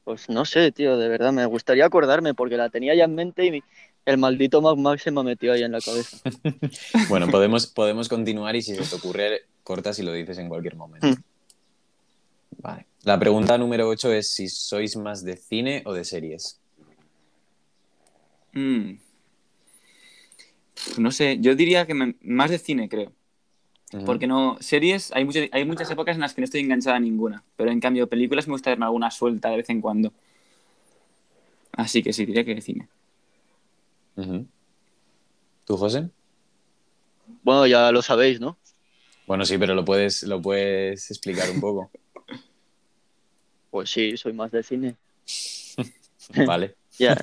[0.09, 3.45] Pues no sé, tío, de verdad, me gustaría acordarme porque la tenía ya en mente
[3.45, 3.63] y
[4.07, 6.17] el maldito Mac Max se me metió ahí en la cabeza.
[7.09, 10.75] bueno, podemos, podemos continuar y si se te ocurre, cortas y lo dices en cualquier
[10.75, 11.05] momento.
[11.05, 11.15] Hmm.
[12.57, 12.87] Vale.
[13.03, 16.59] La pregunta número 8 es si sois más de cine o de series.
[18.53, 18.93] Hmm.
[20.97, 23.11] No sé, yo diría que más de cine, creo.
[24.05, 26.99] Porque no, series, hay, muchas, hay muchas épocas en las que no estoy enganchada a
[26.99, 30.13] ninguna, pero en cambio películas me gusta verme alguna suelta de vez en cuando.
[31.71, 32.87] Así que sí, diría que cine.
[35.65, 36.09] ¿Tú, José?
[37.41, 38.57] Bueno, ya lo sabéis, ¿no?
[39.25, 41.89] Bueno, sí, pero lo puedes, lo puedes explicar un poco.
[43.71, 44.95] pues sí, soy más de cine.
[46.45, 46.75] vale.
[46.99, 47.17] Ya,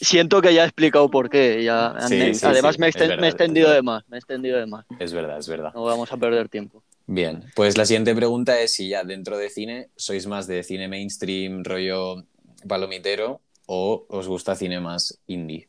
[0.00, 1.64] Siento que ya he explicado por qué.
[1.64, 2.90] Ya, además, me, he
[3.28, 4.06] extendido de más.
[4.08, 4.84] Me he extendido de más.
[4.98, 5.72] Es verdad, es verdad.
[5.74, 6.82] No vamos a perder tiempo.
[7.06, 10.88] Bien, pues la siguiente pregunta es si ya dentro de cine sois más de cine
[10.88, 12.24] mainstream, rollo
[12.68, 15.68] palomitero, o os gusta cine más indie.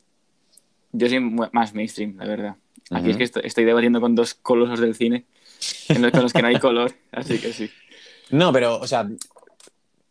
[0.92, 2.56] Yo soy más mainstream, la verdad.
[2.92, 5.26] Aquí es que estoy, debatiendo con dos colosos del cine,
[5.90, 7.72] en los, con los que no hay color, así que sí.
[8.30, 9.08] No, pero, o sea,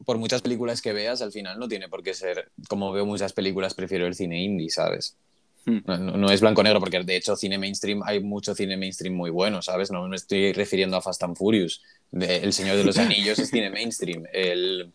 [0.05, 3.33] por muchas películas que veas, al final no tiene por qué ser, como veo muchas
[3.33, 5.17] películas, prefiero el cine indie, ¿sabes?
[5.65, 5.79] Hmm.
[5.87, 9.91] No, es blanco-negro, porque de hecho cine mainstream, hay mucho cine mainstream muy bueno, ¿sabes?
[9.93, 11.83] No me estoy refiriendo a Fast and Furious.
[12.13, 14.25] el Señor de los Anillos es cine mainstream.
[14.33, 14.93] El,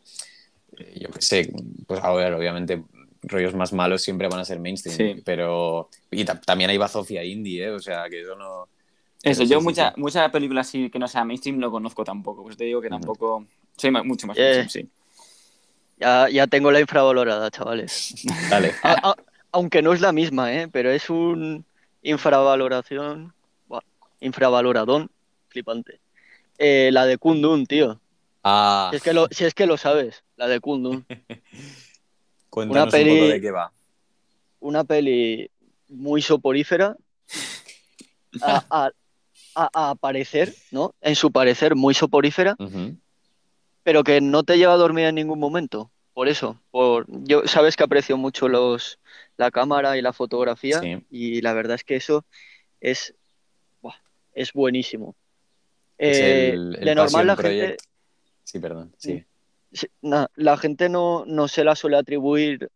[0.77, 1.53] eh, yo qué sé,
[1.85, 2.83] pues a ver, obviamente
[3.23, 5.89] rollos más malos siempre van a ser mainstream, pero...
[6.11, 7.71] Y también hay bazofia indie, ¿eh?
[7.71, 8.67] O sea, que eso no...
[9.23, 12.65] Eso, yo muchas muchas películas sí que no sea mainstream no conozco tampoco, pues te
[12.65, 13.45] digo que tampoco...
[13.75, 14.89] Soy mucho más mainstream, sí.
[15.97, 18.13] Ya, ya tengo la infravalorada, chavales.
[18.49, 18.73] Dale.
[19.51, 20.67] aunque no es la misma, ¿eh?
[20.71, 21.65] Pero es un
[22.01, 23.33] infravaloración...
[24.19, 25.09] infravaloradón
[25.49, 25.99] flipante.
[26.57, 27.99] Eh, la de Kundun, tío.
[28.43, 28.89] Ah.
[28.91, 31.05] Si es, que lo, si es que lo sabes, la de Kundun.
[32.49, 33.71] Cuéntanos una peli, un poco de qué va.
[34.59, 35.51] Una peli
[35.89, 36.95] muy soporífera.
[39.59, 40.93] A, aparecer, ¿no?
[41.01, 42.55] En su parecer, muy soporífera.
[43.87, 45.89] Pero que no te lleva a dormir en ningún momento.
[46.13, 46.59] Por eso.
[46.71, 48.99] Por, yo sabes que aprecio mucho los,
[49.37, 50.81] la cámara y la fotografía.
[51.09, 52.25] Y la verdad es que eso
[52.81, 53.15] es,
[54.33, 55.15] es buenísimo.
[55.97, 57.77] Eh, de normal la gente.
[58.43, 58.93] Sí, perdón.
[58.97, 59.23] Sí
[60.35, 62.69] la gente no, se la suele atribuir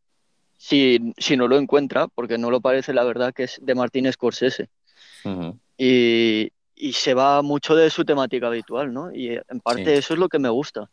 [0.58, 1.00] si,
[1.38, 4.70] no lo encuentra, porque no lo parece la verdad que es de Martín Scorsese.
[5.78, 6.52] y,
[6.94, 9.14] se va mucho de su temática habitual, ¿no?
[9.14, 10.90] Y en parte eso es lo que me gusta.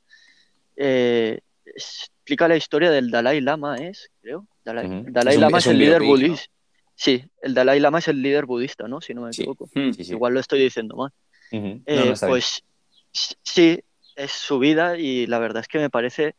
[0.81, 4.47] Eh, explica la historia del Dalai Lama, es, creo.
[4.65, 6.45] Dalai, Lama es, el líder budista.
[6.95, 9.01] Sí, el Dalai Lama es el líder budista, ¿no?
[9.01, 9.69] Si no me equivoco.
[9.75, 11.13] Igual lo estoy diciendo mal.
[11.51, 12.63] Eh, pues
[13.43, 13.81] sí,
[14.15, 16.37] es su vida y la verdad es que me parece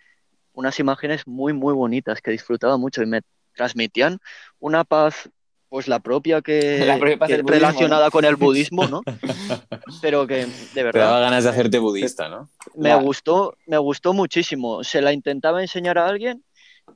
[0.53, 3.21] unas imágenes muy, muy bonitas que disfrutaba mucho y me
[3.55, 4.19] transmitían
[4.59, 5.29] una paz,
[5.69, 6.79] pues la propia que,
[7.45, 9.01] relacionada con el budismo, ¿no?
[10.01, 10.91] Pero que de verdad.
[10.91, 12.49] Te daba ganas de hacerte budista, ¿no?
[12.75, 14.83] Me gustó, me gustó muchísimo.
[14.83, 16.43] Se la intentaba enseñar a alguien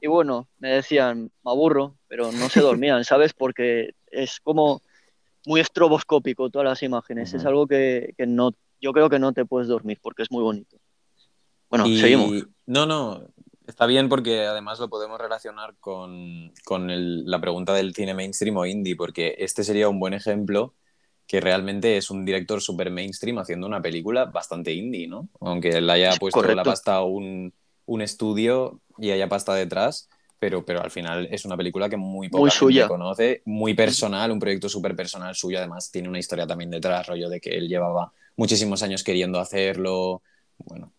[0.01, 3.33] y bueno, me decían, me aburro, pero no se dormían, ¿sabes?
[3.33, 4.81] Porque es como
[5.45, 7.33] muy estroboscópico todas las imágenes.
[7.33, 8.51] Es algo que, que no
[8.81, 10.77] yo creo que no te puedes dormir porque es muy bonito.
[11.69, 12.45] Bueno, seguimos.
[12.65, 13.21] No, no,
[13.67, 16.53] está bien porque además lo podemos relacionar con,
[17.25, 20.73] la pregunta del cine mainstream o indie, porque este sería un buen ejemplo
[21.27, 25.29] que realmente es un director super mainstream haciendo una película bastante indie, ¿no?
[25.39, 27.53] Aunque le haya puesto la pasta un,
[27.85, 32.27] un estudio y haya pasta detrás, pero, pero al final es una película que muy
[32.29, 36.69] poca gente conoce, muy personal, un proyecto súper personal suyo, además tiene una historia también
[36.69, 40.21] detrás, rollo de que él llevaba muchísimos años queriendo hacerlo,
[40.57, 40.91] bueno,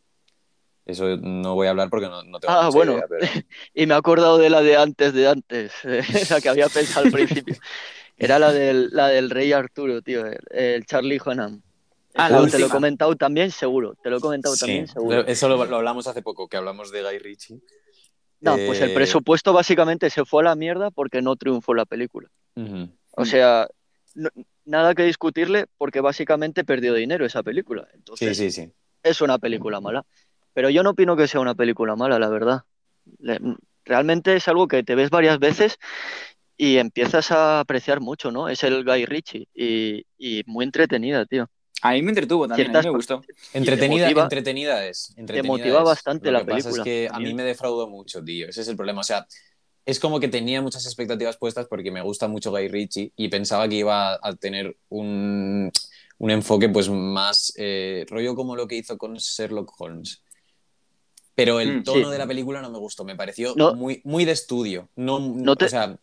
[0.87, 3.01] eso no voy a hablar porque no, no tengo Ah, bueno,
[3.75, 7.13] y me he acordado de la de antes de antes, esa que había pensado al
[7.13, 7.57] principio.
[8.17, 11.63] Era la del, la del rey Arturo, tío, el, Charlie Hunnam.
[12.15, 13.97] Ah, te lo he comentado también, seguro.
[14.01, 15.27] Te lo he comentado también, seguro.
[15.27, 17.61] Eso lo, lo, hablamos hace poco, que hablamos de Guy Ritchie.
[18.41, 21.87] No, pues el eh, presupuesto básicamente se fue a la mierda porque no triunfó la
[21.87, 22.29] película.
[23.17, 23.67] O sea,
[24.65, 27.89] nada que discutirle porque básicamente perdió dinero esa película.
[27.95, 28.73] Entonces, sí, sí, sí.
[29.03, 30.05] Es una película mala.
[30.55, 32.63] Pero yo no opino que sea una película mala, la verdad.
[33.85, 35.79] Realmente es algo que te ves varias veces
[36.57, 38.49] y empiezas a apreciar mucho, ¿no?
[38.49, 41.51] Es el Guy Ritchie y, y muy entretenida, tío.
[41.83, 43.23] A mí me entretuvo también, a mí me gustó.
[43.53, 45.15] Entretenida, entretenida es.
[45.27, 46.71] te motiva bastante la película.
[46.71, 48.49] Pasa es que a mí me defraudó mucho, tío.
[48.49, 49.03] Ese es el problema.
[49.03, 49.27] O sea,
[49.85, 53.69] es como que tenía muchas expectativas puestas porque me gusta mucho Guy Ritchie y pensaba
[53.69, 55.71] que iba a tener un,
[56.17, 60.23] un enfoque pues más eh, rollo como lo que hizo con Sherlock Holmes.
[61.35, 64.33] Pero el mm, tono de la película no me gustó, me pareció muy, muy de
[64.33, 64.89] estudio.
[64.95, 65.99] No, O sea,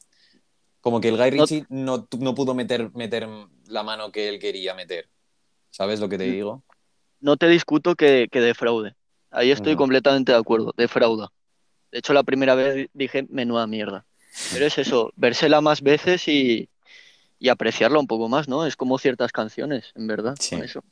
[0.81, 3.27] como que el Guy Ritchie no, no pudo meter, meter
[3.67, 5.07] la mano que él quería meter.
[5.69, 6.63] ¿Sabes lo que te digo?
[7.21, 8.95] No te discuto que, que defraude.
[9.29, 11.31] Ahí estoy completamente de acuerdo, defrauda.
[11.91, 14.05] De hecho, la primera vez dije, menuda mierda.
[14.51, 16.69] Pero es eso, vérsela más veces y,
[17.39, 18.65] y apreciarla un poco más, ¿no?
[18.65, 20.35] Es como ciertas canciones, en verdad.
[20.39, 20.55] Sí.
[20.55, 20.83] eso.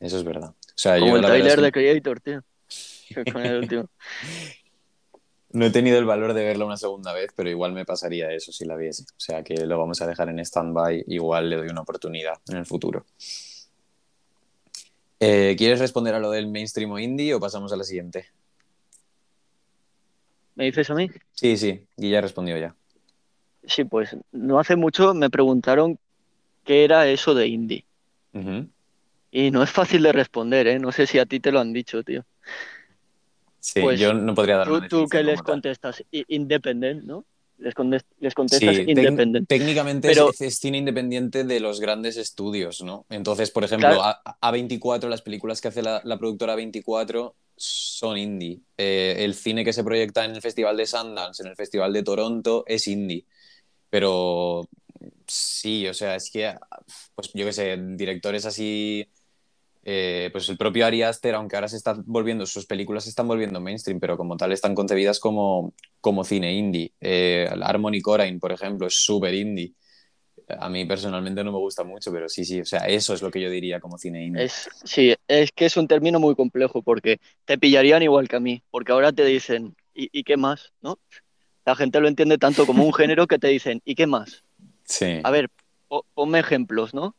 [0.00, 0.54] eso es verdad.
[0.98, 2.44] como el trailer de Creator, tío.
[3.32, 3.88] Con el último.
[5.54, 8.52] No he tenido el valor de verla una segunda vez, pero igual me pasaría eso
[8.52, 9.02] si la viese.
[9.02, 12.56] O sea que lo vamos a dejar en stand-by, igual le doy una oportunidad en
[12.56, 13.04] el futuro.
[15.20, 18.28] Eh, ¿Quieres responder a lo del mainstream o indie o pasamos a la siguiente?
[20.54, 21.10] ¿Me dices a mí?
[21.32, 22.74] Sí, sí, y ya respondió ya.
[23.64, 25.98] Sí, pues no hace mucho me preguntaron
[26.64, 27.84] qué era eso de indie.
[29.30, 30.78] Y no es fácil de responder, ¿eh?
[30.78, 32.24] No sé si a ti te lo han dicho, tío.
[33.62, 37.24] Sí, pues yo no podría dar Tú, tú que les contestas independent, ¿no?
[37.58, 37.74] les,
[38.34, 39.46] contestas independiente.
[39.46, 43.06] Técnicamente es, cine independiente de los grandes estudios, ¿no?
[43.08, 48.60] Entonces, por ejemplo, a, 24 las películas que hace la, productora 24 son indie.
[48.76, 52.02] Eh, el cine que se proyecta en el Festival de Sundance, en el Festival de
[52.02, 53.26] Toronto, es indie.
[53.88, 54.68] Pero
[55.26, 56.52] sí, o sea, es que,
[57.14, 59.06] pues yo qué sé, directores así
[59.84, 63.26] eh, pues el propio Ari Aster, aunque ahora se está volviendo, sus películas se están
[63.26, 66.92] volviendo mainstream, pero como tal están concebidas como, como cine indie.
[67.00, 69.72] Eh, Harmony Corrine, por ejemplo, es súper indie.
[70.48, 73.30] A mí personalmente no me gusta mucho, pero sí, sí, o sea, eso es lo
[73.30, 74.44] que yo diría como cine indie.
[74.44, 78.40] Es, sí, es que es un término muy complejo porque te pillarían igual que a
[78.40, 80.72] mí, porque ahora te dicen, ¿y, qué más?
[80.80, 80.98] ¿no?
[81.64, 84.44] La gente lo entiende tanto como un género que te dicen, ¿y qué más?
[84.84, 85.20] Sí.
[85.24, 85.48] A ver,
[86.14, 87.16] ponme ejemplos, ¿no?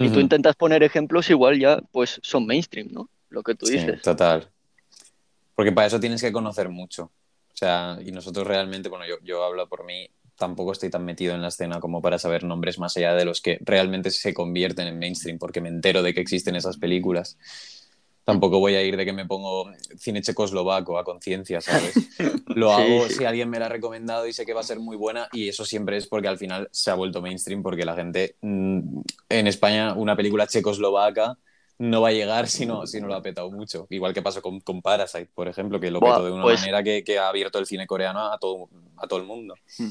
[0.00, 3.08] Y tú intentas poner ejemplos, igual ya pues son mainstream, ¿no?
[3.28, 3.96] Lo que tú dices.
[3.96, 4.48] Sí, total.
[5.54, 7.04] Porque para eso tienes que conocer mucho.
[7.52, 11.34] O sea, y nosotros realmente, bueno, yo, yo hablo por mí, tampoco estoy tan metido
[11.34, 14.88] en la escena como para saber nombres más allá de los que realmente se convierten
[14.88, 17.36] en mainstream, porque me entero de que existen esas películas
[18.30, 21.94] tampoco voy a ir de que me pongo cine checoslovaco a conciencia, ¿sabes?
[22.46, 24.96] Lo hago si alguien me la ha recomendado y sé que va a ser muy
[24.96, 28.36] buena y eso siempre es porque al final se ha vuelto mainstream porque la gente
[28.40, 31.38] mm, en España una película checoslovaca
[31.78, 33.86] no va a llegar si no, si no lo ha petado mucho.
[33.88, 36.82] Igual que pasó con, con Parasite, por ejemplo, que lo petó de una pues manera
[36.82, 38.68] que, que, ha abierto el cine coreano a todo,
[38.98, 39.54] a todo el mundo.
[39.78, 39.88] Hmm.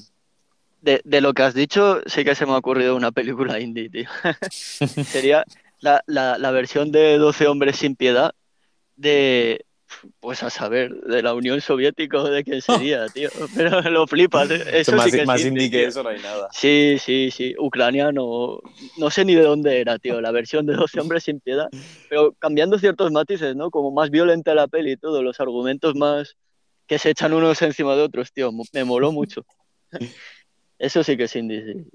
[0.82, 3.90] De, de, lo que has dicho, sí que se me ha ocurrido una película indie,
[3.90, 4.08] tío.
[4.52, 5.44] Sería
[5.80, 8.34] la, la, la, versión de 12 hombres sin piedad
[8.96, 9.66] de,
[10.20, 13.30] pues a saber, de la Unión Soviética o de qué sería, tío.
[13.56, 16.50] Pero lo flipas, eso más, sí que más indie que eso no hay nada.
[16.52, 18.60] Sí, sí, sí, ucraniano,
[18.98, 21.70] no sé ni de dónde era, tío, la versión de 12 hombres sin piedad,
[22.10, 23.72] pero cambiando ciertos matices, ¿no?
[23.72, 26.36] Como más violenta la peli y todo, los argumentos más
[26.88, 29.46] que se echan unos encima de otros, tío, me moló mucho.
[30.80, 31.90] Eso sí que es indie, sí.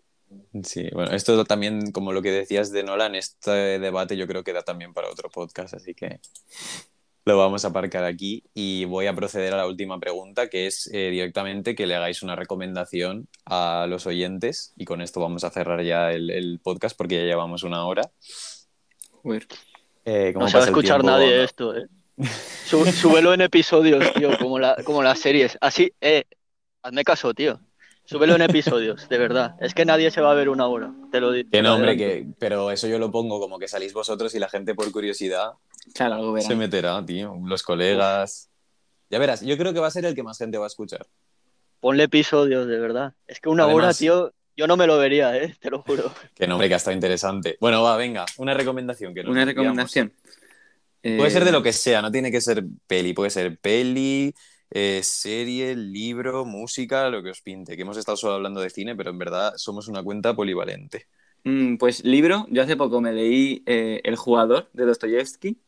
[0.62, 4.52] Sí, bueno, esto también, como lo que decías de Nolan, este debate yo creo que
[4.52, 6.20] da también para otro podcast, así que
[7.24, 10.90] lo vamos a aparcar aquí y voy a proceder a la última pregunta, que es
[10.92, 15.50] eh, directamente que le hagáis una recomendación a los oyentes y con esto vamos a
[15.50, 18.10] cerrar ya el, podcast porque ya llevamos una hora.
[20.04, 21.86] Eh, no se va a escuchar nadie esto, ¿eh?
[22.92, 25.56] súbelo en episodios, tío, como, la, como las series.
[25.60, 26.24] Así, eh,
[26.82, 27.58] hazme caso, tío.
[28.06, 29.56] Súbelo en episodios, de verdad.
[29.60, 31.48] Es que nadie se va a ver una hora, te lo digo.
[31.50, 34.48] Que no, hombre, que, pero eso yo lo pongo como que salís vosotros y la
[34.48, 35.52] gente por curiosidad
[35.94, 37.34] claro, se meterá, tío.
[37.44, 38.50] Los colegas.
[39.10, 41.06] Ya verás, yo creo que va a ser el que más gente va a escuchar.
[41.80, 43.14] Ponle episodios, de verdad.
[43.26, 45.54] Es que una hora, tío, yo no me lo vería, ¿eh?
[45.60, 46.12] te lo juro.
[46.34, 47.56] Que nombre que ha estado interesante.
[47.60, 49.14] Bueno, va, venga, una recomendación.
[49.14, 50.12] Que una recomendación.
[51.02, 54.34] Puede ser de lo que sea, no tiene que ser peli, puede ser peli,
[54.70, 57.76] eh, serie, libro, música, lo que os pinte.
[57.76, 61.06] Que hemos estado solo hablando de cine, pero en verdad somos una cuenta polivalente.
[61.44, 65.58] Mm, pues libro, yo hace poco me leí eh, El jugador de Dostoyevsky,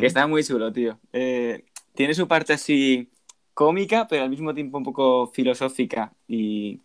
[0.00, 0.98] que está muy chulo, tío.
[1.12, 1.64] Eh,
[1.94, 3.10] tiene su parte así
[3.52, 6.80] cómica, pero al mismo tiempo un poco filosófica y,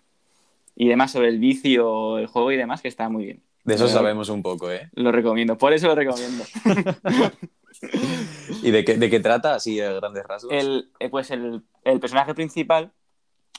[0.76, 3.44] y demás sobre el vicio, el juego y demás, que está muy bien.
[3.64, 4.90] De eso sabemos un poco, ¿eh?
[4.94, 6.44] Lo recomiendo, por eso lo recomiendo.
[8.64, 10.52] ¿Y de qué, de qué trata, así a grandes rasgos?
[10.52, 12.92] El, eh, pues el, el, personaje principal,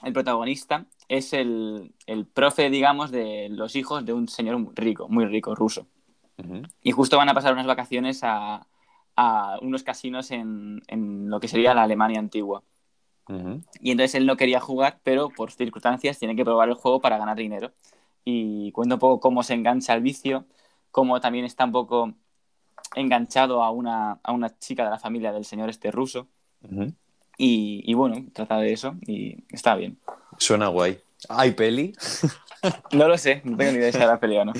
[0.04, 5.26] el protagonista, es el, el, profe, digamos, de los hijos de un señor rico, muy
[5.26, 5.86] rico, ruso.
[6.82, 8.66] Y justo van a pasar unas vacaciones a,
[9.14, 12.62] a unos casinos en, en, lo que sería la Alemania antigua.
[13.80, 17.18] Y entonces él no quería jugar, pero por circunstancias tiene que probar el juego para
[17.18, 17.72] ganar dinero.
[18.24, 20.46] Y cuento un poco cómo se engancha al vicio,
[20.90, 22.14] cómo también está un poco
[22.94, 26.28] enganchado a una, a una chica de la familia del señor este ruso.
[27.38, 29.98] y, y, bueno, trata de eso y está bien.
[30.38, 30.98] Suena guay.
[31.28, 31.92] ¿Hay peli?
[32.92, 34.52] no lo sé, no tengo ni idea de si era peli o no.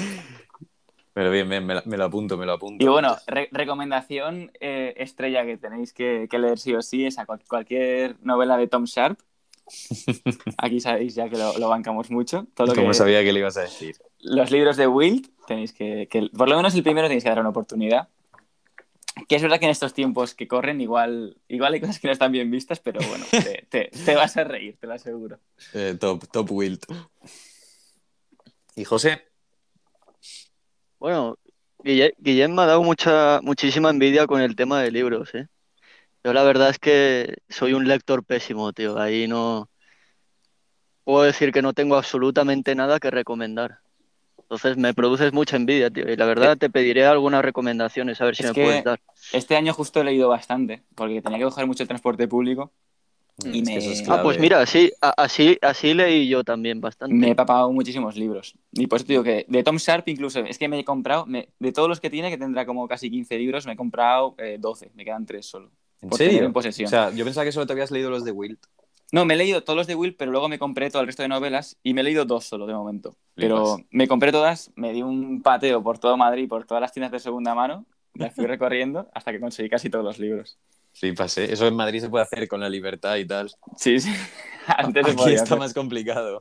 [1.12, 2.84] Pero bien, me, me, lo apunto, me lo apunto.
[2.84, 7.26] Y bueno, recomendación eh, estrella que tenéis que, que, leer sí o sí es a
[7.26, 9.18] cualquier novela de Tom Sharp.
[10.56, 12.46] Aquí sabéis ya que lo, lo bancamos mucho.
[12.54, 13.96] Todo Como sabía que le ibas a decir.
[14.20, 17.40] Los libros de Wild, tenéis que, que, Por lo menos el primero tenéis que dar
[17.40, 18.08] una oportunidad.
[19.28, 22.12] Que es verdad que en estos tiempos que corren igual, igual hay cosas que no
[22.12, 25.40] están bien vistas, pero bueno, te, te, te vas a reír, te lo aseguro.
[25.74, 26.80] Eh, top, top Wild.
[28.76, 29.26] ¿Y José?
[30.98, 31.36] Bueno,
[31.82, 35.48] Guillem me ha dado mucha, muchísima envidia con el tema de libros, ¿eh?
[36.22, 38.98] Yo la verdad es que soy un lector pésimo, tío.
[38.98, 39.70] Ahí no...
[41.04, 43.78] Puedo decir que no tengo absolutamente nada que recomendar.
[44.50, 46.10] Entonces me produces mucha envidia, tío.
[46.10, 49.00] Y la verdad te pediré algunas recomendaciones, a ver si me puedes dar.
[49.32, 52.72] Este año justo he leído bastante, porque tenía que coger mucho transporte público.
[53.44, 53.78] Mm, y me...
[54.08, 57.14] ah, pues mira, así, así, así leí yo también bastante.
[57.14, 58.56] Me he papado muchísimos libros.
[58.72, 61.26] Y por eso te digo que de Tom Sharp incluso, es que me he comprado,
[61.28, 64.86] de todos los que tiene, que tendrá como casi 15 libros, me he comprado 12,
[64.86, 65.70] eh, me quedan 3 solo.
[66.02, 66.44] ¿En serio?
[66.44, 66.88] en posesión.
[66.88, 68.58] O sea, yo pensaba que solo te habías leído los de Wild.
[69.12, 71.22] No, me he leído todos los de Will, pero luego me compré todo el resto
[71.22, 73.16] de novelas y me he leído dos solo de momento.
[73.34, 77.10] Pero me compré todas, me di un pateo por todo Madrid, por todas las tiendas
[77.10, 80.58] de segunda mano, las fui recorriendo hasta que conseguí casi todos los libros.
[80.92, 81.52] Flipas, ¿eh?
[81.52, 83.50] Eso en Madrid se puede hacer con la libertad y tal.
[83.76, 84.10] Sí, sí.
[84.66, 85.58] Antes Aquí podía está hacer.
[85.58, 86.40] más complicado.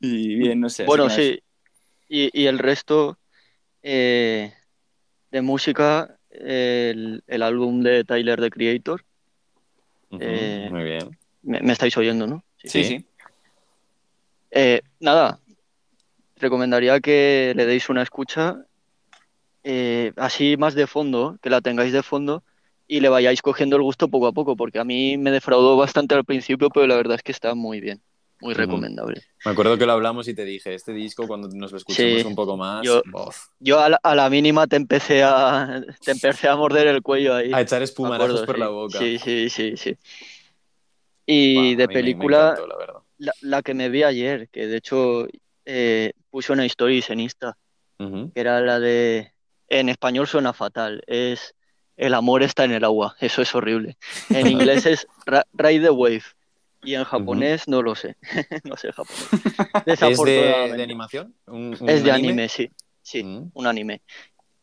[0.00, 0.84] Y bien, no sé.
[0.84, 1.40] Bueno, sí.
[2.08, 3.18] Y, y el resto
[3.82, 4.52] eh,
[5.30, 9.04] de música, el, el álbum de Tyler, the Creator,
[10.20, 11.18] Eh, Muy bien.
[11.42, 12.44] me, me estáis oyendo, ¿no?
[12.58, 12.84] Sí, Sí.
[12.84, 13.06] sí.
[14.50, 15.40] Eh, nada,
[16.36, 18.56] recomendaría que le deis una escucha
[19.64, 22.42] eh, así más de fondo, que la tengáis de fondo
[22.86, 26.14] y le vayáis cogiendo el gusto poco a poco, porque a mí me defraudó bastante
[26.14, 28.02] al principio, pero la verdad es que está muy bien,
[28.42, 29.22] muy recomendable.
[29.44, 32.26] Me acuerdo que lo hablamos y te dije, este disco cuando nos lo escuchemos Sí,
[32.26, 33.02] un poco más, yo-
[33.60, 37.34] Yo a la, a la mínima te empecé a, te empecé a morder el cuello
[37.34, 37.52] ahí.
[37.52, 38.60] a echar espumarajos por sí.
[38.60, 38.98] la boca.
[38.98, 39.96] Sí, sí, sí, sí.
[41.26, 44.66] Y de mí me- me película, encantó, la la, la que me vi ayer, que
[44.66, 45.26] de hecho
[45.64, 47.56] eh, puse una stories en Insta,
[48.34, 49.32] que era la de,
[49.68, 51.54] en español suena fatal, es
[51.96, 53.96] El amor está en el agua, eso es horrible.
[54.30, 55.06] En inglés es
[55.52, 56.24] Ride the Wave
[56.82, 58.16] y en japonés no lo sé,
[58.64, 59.28] no sé japonés.
[59.86, 61.34] ¿Es de, animación?
[61.46, 62.70] ¿Un- un Es de anime, sí,
[63.02, 63.50] sí, Mm.
[63.54, 64.02] un anime.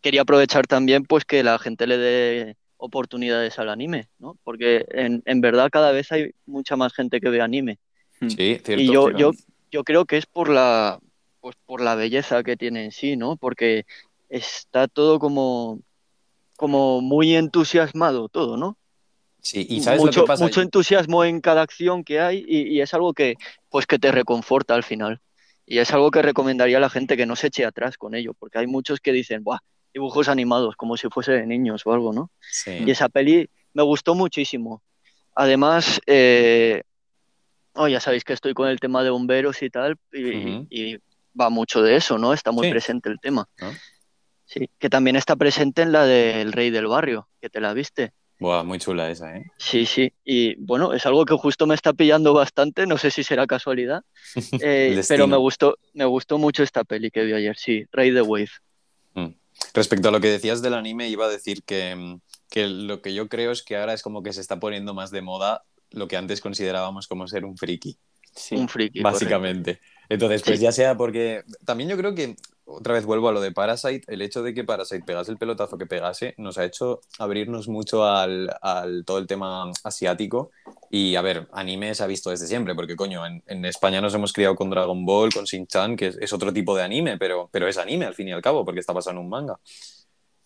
[0.01, 4.37] Quería aprovechar también pues que la gente le dé oportunidades al anime, ¿no?
[4.43, 7.79] Porque en, en verdad cada vez hay mucha más gente que ve anime.
[8.21, 8.73] Sí, cierto.
[8.77, 9.17] Y yo, cierto.
[9.19, 9.31] yo,
[9.71, 10.99] yo creo que es por la,
[11.41, 13.35] pues por la belleza que tiene en sí, ¿no?
[13.35, 13.85] Porque
[14.29, 15.81] está todo como,
[16.55, 18.77] como muy entusiasmado todo, ¿no?
[19.41, 20.43] Sí, y ¿sabes mucho, lo que pasa?
[20.43, 23.35] mucho entusiasmo en cada acción que hay y, y es algo que,
[23.69, 25.21] pues que te reconforta al final.
[25.65, 28.33] Y es algo que recomendaría a la gente que no se eche atrás con ello,
[28.33, 29.59] porque hay muchos que dicen, ¡buah!
[29.93, 32.31] Dibujos animados, como si fuese de niños o algo, ¿no?
[32.41, 32.71] Sí.
[32.85, 34.81] Y esa peli me gustó muchísimo.
[35.35, 36.83] Además, eh,
[37.73, 40.97] oh, ya sabéis que estoy con el tema de bomberos y tal, y,
[41.39, 42.33] va mucho de eso, ¿no?
[42.33, 42.71] Está muy Sí.
[42.71, 43.47] presente el tema.
[43.61, 43.71] ¿No?
[44.45, 48.11] Sí, que también está presente en la del Rey del Barrio, que te la viste.
[48.39, 49.51] Buah, muy chula esa, ¿eh?
[49.57, 50.13] Sí, sí.
[50.23, 54.03] Y bueno, es algo que justo me está pillando bastante, no sé si será casualidad,
[54.61, 58.21] eh, pero me gustó, me gustó mucho esta peli que vi ayer, sí, Rey the
[58.21, 58.49] Wave.
[59.73, 63.13] Respecto a lo que decías del anime, iba a decir que, mm, que lo que
[63.13, 66.07] yo creo es que ahora es como que se está poniendo más de moda lo
[66.07, 67.97] que antes considerábamos como ser un friki,
[68.33, 68.55] Sí.
[68.55, 69.01] Un friki.
[69.01, 69.81] correcto.
[70.09, 71.43] Entonces, pues ya sea porque...
[71.65, 72.35] También yo creo que,
[72.65, 75.77] otra vez vuelvo a lo de Parasite, el hecho de que Parasite pegase el pelotazo
[75.77, 80.49] que pegase nos ha hecho abrirnos mucho al, al todo el tema asiático.
[80.91, 84.13] Y a ver, anime se ha visto desde siempre, porque coño, en, en España nos
[84.15, 87.47] hemos criado con Dragon Ball, con Shin-Chan, que es, es otro tipo de anime, pero,
[87.51, 89.59] pero es anime al fin y al cabo, porque está basado en un manga.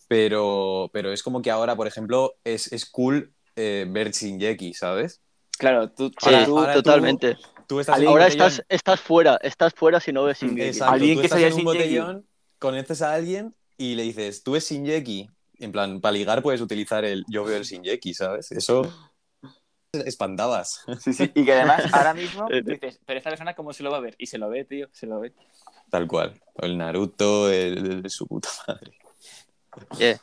[0.08, 5.20] Pero, pero es como que ahora, por ejemplo, es, es cool eh, ver Shinjeki, ¿sabes?
[5.58, 7.34] Claro, tú, Sí, ahora- ahora totalmente.
[7.36, 7.40] Tú
[7.80, 10.68] estás en un Ahora estás, estás fuera, estás fuera si no ves Shingeki.
[10.68, 12.26] Exacto, Alguien tú que estás en un botellón,
[12.58, 15.30] conoces a alguien y le dices, tú es Shinjeki.
[15.58, 18.50] En plan, para ligar puedes utilizar el yo veo el Shinjeki, ¿sabes?
[18.52, 18.92] Eso
[19.92, 20.84] espantabas.
[21.00, 21.30] Sí, sí.
[21.34, 24.00] Y que además ahora mismo Eh, dices, pero esta persona cómo se lo va a
[24.00, 24.14] ver.
[24.18, 25.32] Y se lo ve, tío, se lo ve.
[25.90, 26.40] Tal cual.
[26.54, 28.98] O el Naruto, el, el de su puta madre.
[29.98, 30.20] Yeah.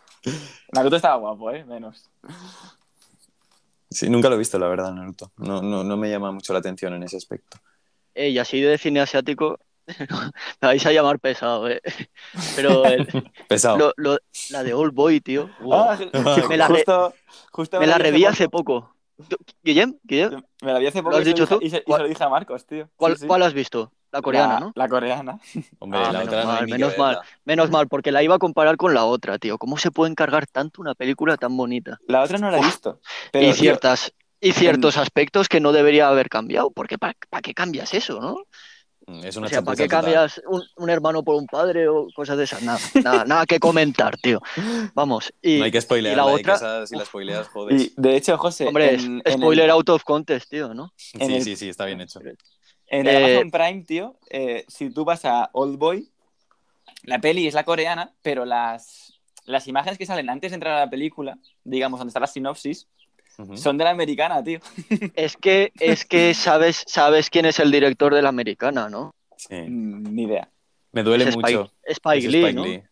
[0.74, 1.64] Naruto estaba guapo, ¿eh?
[1.66, 2.10] Menos.
[3.92, 5.32] Sí, nunca lo he visto, la verdad, Naruto.
[5.38, 7.58] No, no, no me llama mucho la atención en ese aspecto.
[8.16, 9.60] Y así de cine asiático,
[10.62, 11.82] me vais a llamar pesado, ¿eh?
[12.56, 13.06] Pero el-
[13.50, 13.78] Pesado.
[13.78, 14.18] lo- lo-
[14.50, 15.50] la de Old Boy, tío.
[15.62, 15.74] wow.
[15.74, 15.98] Ah,
[16.50, 17.14] Me la re- justo,
[17.52, 18.96] justo me la vi reví hace poco.
[19.28, 19.98] ¿Tú- ¿Guillem?
[20.04, 20.42] ¿Guillem?
[20.62, 21.60] Me la vi hace poco has y se dicho lo tú?
[21.60, 22.90] dije- y se, y se ¿Cuál- lo dije a Marcos, tío.
[22.96, 23.28] ¿Cuál, Sí, sí.
[23.28, 23.92] cuál has visto?
[24.12, 24.72] La coreana, La- ¿no?
[24.76, 25.40] La coreana.
[25.80, 27.20] Hombre, Ah, la menos otra no hay mal, menos mal.
[27.46, 29.58] Menos mal, porque la iba a comparar con la otra, tío.
[29.58, 31.98] ¿Cómo se puede encargar tanto una película tan bonita?
[32.08, 33.00] La otra no la he visto.
[33.32, 37.14] Pero, y tío, ciertas y ciertos aspectos que no debería haber cambiado, porque ¿para
[37.44, 38.38] qué cambias eso, no?
[39.24, 40.04] Es O una sea, ¿para qué total.
[40.04, 42.62] cambias un, un hermano por un padre o cosas de esas?
[42.62, 44.40] Nada, nada, nada que comentar, tío.
[44.94, 47.92] Vamos, y, No hay que y spoilearla, la eh, otra, si la spoileas, jodes.
[47.98, 50.94] y de hecho, José, hombre, en, es- en spoiler el, out of context, tío, ¿no?
[51.14, 52.20] en Sí, el- sí, sí, está bien hecho.
[52.88, 56.10] en Eh, Amazon Prime, tío, eh, si tú vas a Old Boy,
[57.04, 60.80] la peli es la coreana, pero las, las imágenes que salen antes de entrar a
[60.86, 62.88] la película, digamos, donde está la sinopsis,
[63.56, 64.60] Son de la americana, tío.
[65.16, 69.14] Es que, es que sabes, sabes quién es el director de la americana, ¿no?
[69.38, 69.56] Sí.
[69.56, 70.50] Mm, Ni idea.
[70.92, 71.72] Me duele Es mucho.
[71.84, 72.64] Spike Es Lee, Spike ¿no?
[72.66, 72.84] Lee.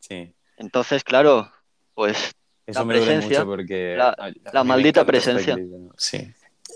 [0.00, 0.32] Sí.
[0.56, 1.50] Entonces, claro,
[1.94, 2.32] pues
[2.66, 3.96] Eso La me duele presencia, mucho porque.
[4.52, 5.56] la- maldita presencia.
[5.56, 6.32] Lee, Sí.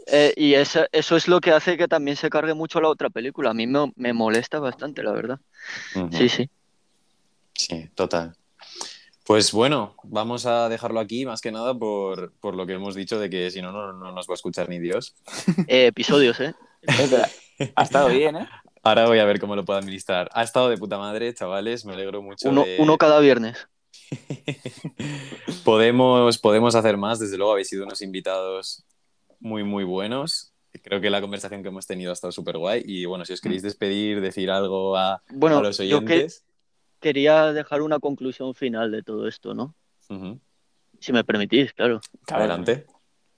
[0.08, 3.08] Eh, y eso, eso es lo que hace que también se cargue mucho la otra
[3.08, 3.50] película.
[3.50, 5.38] A mí me, me molesta bastante, la verdad.
[6.10, 6.50] Sí, sí.
[7.54, 8.34] Sí, total.
[9.24, 13.20] Pues bueno, vamos a dejarlo aquí más que nada por, por lo que hemos dicho
[13.20, 15.14] de que si no, no, no nos va a escuchar ni Dios.
[15.68, 16.54] Eh, episodios, ¿eh?
[17.76, 18.48] ha estado bien, ¿eh?
[18.82, 20.28] Ahora voy a ver cómo lo puedo administrar.
[20.32, 22.48] Ha estado de puta madre, chavales, me alegro mucho.
[22.48, 22.78] Uno, de...
[22.80, 23.68] uno cada viernes.
[25.64, 28.84] podemos, podemos hacer más, desde luego habéis sido unos invitados
[29.38, 30.52] muy, muy buenos.
[30.82, 32.82] Creo que la conversación que hemos tenido ha estado súper guay.
[32.84, 36.38] Y bueno, si os queréis despedir, decir algo a, bueno, a los oyentes.
[36.38, 36.51] Yo que
[37.02, 39.74] quería dejar una conclusión final de todo esto, ¿no?
[40.08, 40.40] Uh -huh.
[41.00, 42.00] Si me permitís, claro.
[42.28, 42.86] Adelante.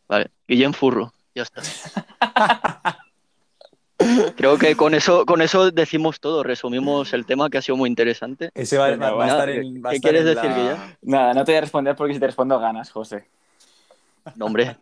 [0.07, 1.63] Vale, Guillem Furro, ya está.
[4.37, 7.89] Creo que con eso, con eso decimos todo, resumimos el tema que ha sido muy
[7.89, 8.51] interesante.
[8.55, 9.83] Ese va, va, va a estar en.
[9.83, 10.57] Va ¿Qué estar quieres en decir, la...
[10.57, 10.79] Guillem?
[11.03, 13.29] Nada, no te voy a responder porque si te respondo ganas, José.
[14.37, 14.79] No, hombre.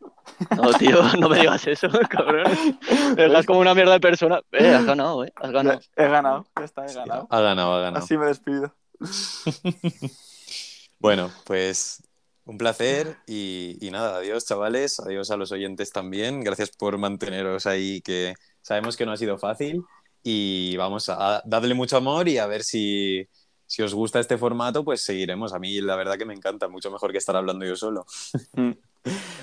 [0.57, 2.79] No, tío, no me digas eso, cabrón.
[3.17, 4.41] Me dejas como una mierda de persona.
[4.53, 5.33] Eh, has ganado, eh.
[5.37, 5.81] Has ganado.
[5.97, 7.27] He ganado, ya está, he ganado.
[7.31, 8.05] Ha ganado, ha ganado.
[8.05, 8.75] Así me despido.
[11.01, 12.03] bueno, pues
[12.45, 16.43] un placer y, y, nada, adiós chavales, adiós a los oyentes también.
[16.43, 19.85] Gracias por manteneros ahí, que sabemos que no ha sido fácil
[20.23, 23.29] y vamos a, a darle mucho amor y a ver si,
[23.67, 25.53] si os gusta este formato, pues seguiremos.
[25.53, 28.05] A mí la verdad que me encanta, mucho mejor que estar hablando yo solo.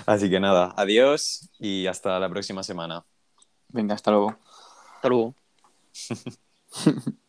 [0.06, 3.06] Así que nada, adiós y hasta la próxima semana.
[3.70, 4.36] Venga, hasta luego.
[4.96, 5.36] Hasta luego.